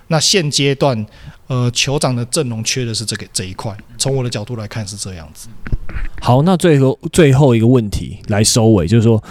[0.08, 1.06] 那现阶段
[1.46, 3.76] 呃酋长的阵容缺的是这个这一块。
[4.00, 5.48] 从我的角度来看是这样子。
[6.22, 9.24] 好，那最后最后一个问题来收尾，就是说，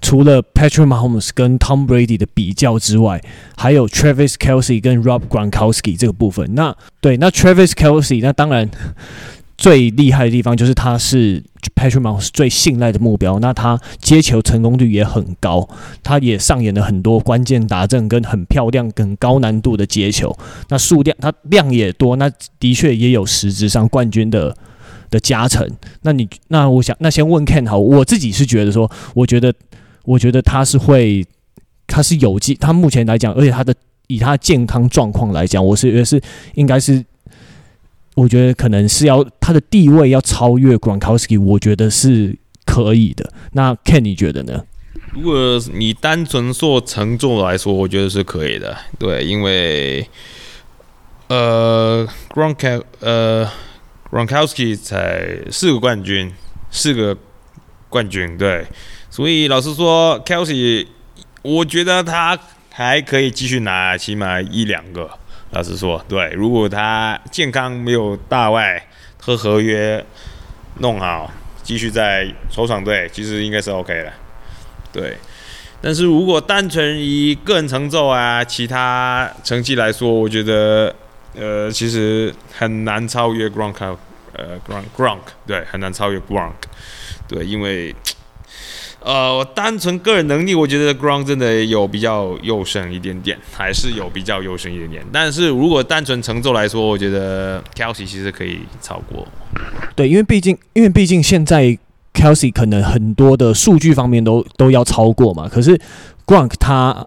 [0.00, 3.22] 除了 Patrick Mahomes 跟 Tom Brady 的比较之外，
[3.56, 6.54] 还有 Travis Kelsey 跟 Rob Gronkowski 这个部分。
[6.54, 8.70] 那对，那 Travis Kelsey 那当然。
[9.56, 11.42] 最厉害的地方就是他是
[11.76, 15.68] Patrick Mahomes 最信赖的目标，那他接球成功率也很高，
[16.02, 20.36] 他也上演了很多关键达阵跟很漂亮、跟高难度的接球，
[20.68, 24.56] 那数量他量也多，那的确也有实质上冠军的
[25.08, 25.68] 的加成。
[26.02, 29.54] 那你那我想那先问 Ken 好，我自己是觉得说，我觉得
[30.04, 31.24] 我觉得他是会，
[31.86, 33.72] 他是有机，他目前来讲，而且他的
[34.08, 36.20] 以他健康状况来讲，我是觉得是
[36.54, 37.04] 应该是。
[38.14, 43.32] 我觉得可能是要他的地位要超越 Gronkowski，我觉得是可以的。
[43.52, 44.64] 那 Ken 你觉得呢？
[45.12, 48.76] 如果你单纯说成就来说，我觉得是可以的。
[48.98, 50.08] 对，因为
[51.28, 53.48] 呃 Gronk 呃
[54.10, 56.32] Gronkowski 才四个冠军，
[56.70, 57.16] 四个
[57.88, 58.66] 冠军，对。
[59.10, 60.86] 所以老实说，Kelsey，
[61.42, 62.36] 我觉得他
[62.70, 65.08] 还可以继续拿起码一两个。
[65.54, 68.84] 老实说，对，如果他健康没有大碍，
[69.20, 70.04] 和合约
[70.80, 71.30] 弄好，
[71.62, 74.12] 继续在球场队，其实应该是 OK 的。
[74.92, 75.16] 对，
[75.80, 80.92] 但是如果单纯以个人成就啊，其他成绩来说，我觉得，
[81.36, 83.96] 呃，其实很难超越 Gronk，
[84.32, 86.50] 呃，Gronk Gronk，对，很难超越 Gronk，
[87.28, 87.94] 对，因为。
[89.04, 95.04] 呃，单纯个人能力，我觉得 Ground 真的有比较优胜一点点，还是有比较优胜一点点。
[95.12, 99.28] 但是如果单纯成就来说，我觉得 Kelsey 其实可以超过。
[99.94, 101.78] 对，因为毕竟，因为毕竟现在
[102.14, 105.46] Kelsey 可能很多的数据方面都都要超过嘛。
[105.50, 105.78] 可是
[106.24, 107.06] Ground 他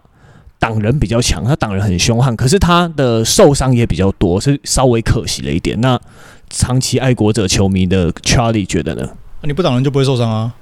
[0.60, 5.80] 挡人比较强，他挡人很凶悍，可是他的受伤也比较多，是稍微可惜了一点。
[5.80, 6.00] 那
[6.48, 9.08] 长期爱国者球迷的 Charlie 觉得呢？
[9.42, 10.52] 你不挡人就不会受伤啊。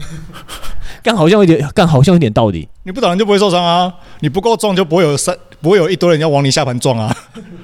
[1.02, 2.68] 干好像有点，干好像有点道理。
[2.82, 3.92] 你不打人就不会受伤啊！
[4.20, 7.16] 你不够壮就不会有三，不会有一堆人要往你下盘撞啊！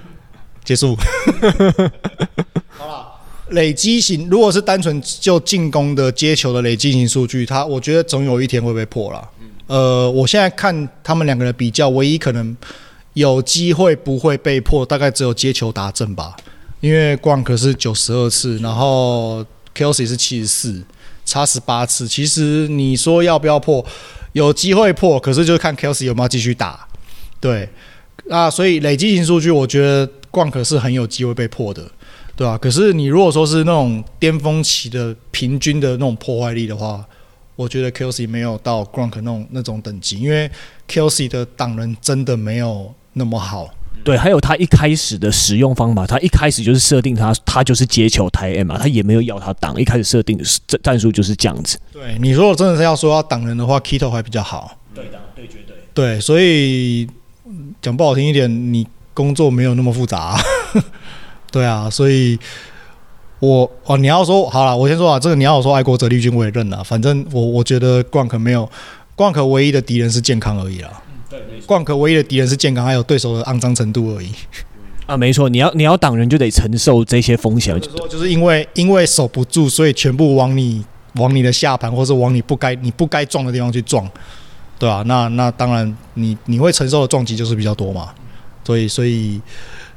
[0.65, 0.97] 结束。
[2.79, 3.07] 好了，
[3.51, 9.29] 累积型如果是单纯就进攻的接球的累积型数据，他我觉得总有一天会被破了。
[9.67, 12.57] 呃，我现在看他们两个人比较，唯一可能
[13.13, 16.35] 有机会不会被破，大概只有接球达阵吧。
[16.81, 19.45] 因为 Gronk 是九十二次，然后
[19.75, 20.83] Kelce 是七十四。
[21.27, 23.85] 差十八次，其实你说要不要破，
[24.32, 26.89] 有机会破，可是就看 Kelce 有没有继续打，
[27.40, 27.69] 对，
[28.27, 31.82] 那所以累积型数据，我觉得 Gronk 是很有机会被破的，
[32.36, 32.59] 对吧、啊？
[32.59, 37.05] 可是你如果说是那种巅峰期的平均的那种破坏力的话，
[37.57, 40.51] 我觉得 Kelce 没有到 Gronk 那种那种等级，因为
[40.89, 43.69] Kelce 的挡人真的没有那么好。
[44.07, 51.77] 对，还有他一开始的使用方法，他一开始就是设定他，他就是接球台 M 嘛，他也没有要他挡，一开始设定的战战术就是这样子。
[51.93, 54.78] 对，你如果真的是要说要挡人的话，Kito 还比较好。
[54.95, 55.77] 对的，对，绝对。
[55.93, 57.09] 对，所以
[57.83, 60.39] 讲不好听一点，你工作没有那么复杂。
[61.51, 62.39] 对啊，所以
[63.41, 68.70] 我哦，你要说好了，我先说啊，这个你要说爱国者绿军我也认了，反正我我觉得 Gronk 没有
[69.16, 71.03] Gronk 唯一的敌人是健康而已啦。
[71.67, 74.31] Gronk 唯一的敌人是健康，还有对手的肮脏程度而已。
[75.07, 77.79] 啊，没错，你要你要挡人就得承受这些风险。
[77.81, 80.85] 就是说，就是因为因为守不住，所以全部往你
[81.15, 84.09] 往你的下盘，或是往你不该你不该撞的地方去撞，
[84.79, 88.11] 对啊，那那当然你，你你会承受的撞击就是比较多嘛。
[88.65, 89.41] 所以所以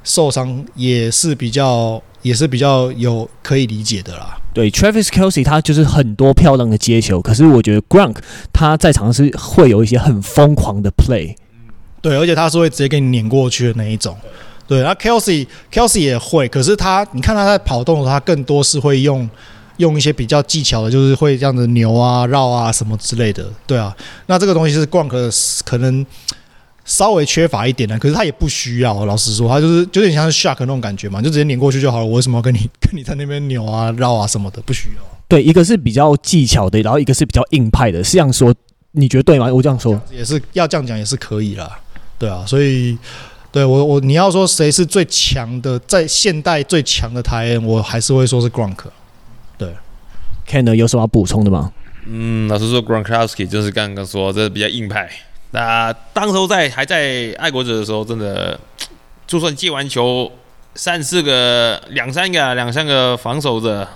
[0.04, 4.38] 受伤也是比较也是比较有可以理解的啦。
[4.54, 8.18] 对，Travis Kelsey 他就是很多漂亮的接球，可是我觉得 Gronk
[8.52, 11.36] 他在场是会有一些很疯狂的 play。
[12.02, 14.18] 对，而且他是会直接给你碾过去的那一种。
[14.68, 19.30] 对，然后 Kelsey Kelsey 也会，可是他你看他在跑动的时候，他更多是会用
[19.78, 23.46] 用一些比较技巧的，就是会这样子扭啊、绕啊什么之类的。
[23.66, 23.96] 对啊，
[24.28, 26.06] 那这个东西是 Gronk 可能。
[26.90, 29.06] 稍微缺乏一点的，可是他也不需要。
[29.06, 32.06] 老实说，他就是就有点像是 Shark 那种感觉嘛，就直接碾过去就好了。
[32.06, 34.60] 我为什么要跟你跟你在那边扭啊、绕啊什么的？
[34.64, 35.20] 不需要。
[35.28, 38.04] 对，一个是比较技巧的，然后一个是比较硬派的。
[38.04, 38.52] 是这样说，
[38.94, 39.54] 你觉得对吗？
[39.54, 41.80] 我这样说也是要这样讲也是可以啦。
[42.18, 42.98] 对啊，所以
[43.52, 48.78] 对我我你要说谁是最强的，在现代最强的台 N，我还是会说是 Gronk。
[49.60, 49.70] 对
[50.48, 51.72] ，Ken 呢有什么要补充的吗？
[52.08, 55.08] 嗯，老实说，Gronkowski 就是刚刚说这比较硬派。
[55.52, 58.60] 那当时候在还在爱国者的时候，真的，
[59.26, 60.32] 就算接完球
[60.76, 63.88] 三四个、两三个、两三个防守者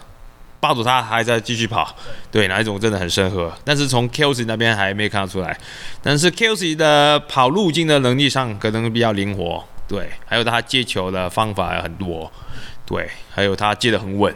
[0.60, 1.96] 抱住他，还在继续跑，
[2.32, 3.54] 对，哪一种真的很适合。
[3.64, 5.56] 但是从 Kelsey 那边还没看出来，
[6.02, 12.32] 但是 Kelsey 的跑路径的能力上可能比较灵活，对，还有他接球的方法很多，
[12.84, 14.34] 对，还有他接得很稳，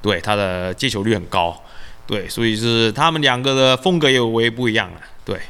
[0.00, 1.60] 对，他的接球率很高，
[2.06, 5.40] 对，所以是他们两个的风格也有微不一样了，对。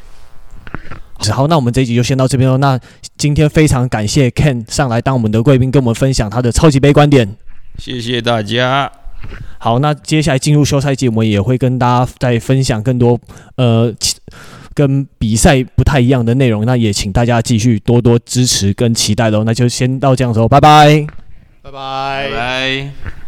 [1.31, 2.57] 好，那我们这一集就先到这边喽。
[2.59, 2.81] 那
[3.16, 7.36] 今天非常感谢 Ken 上来当我们的贵宾，跟我们分享他的超级杯观点。
[7.78, 8.90] 谢谢大家。
[9.59, 13.20] 好，那接下来进入休赛季，我们也会跟大家再分享更多
[13.57, 13.94] 呃
[14.74, 16.66] 跟比赛不太一样的内容。
[16.66, 19.44] 那也请大家继续多多支持跟期待喽。
[19.44, 21.07] 那就先到这样子喽，拜拜，
[21.62, 23.22] 拜拜，拜拜。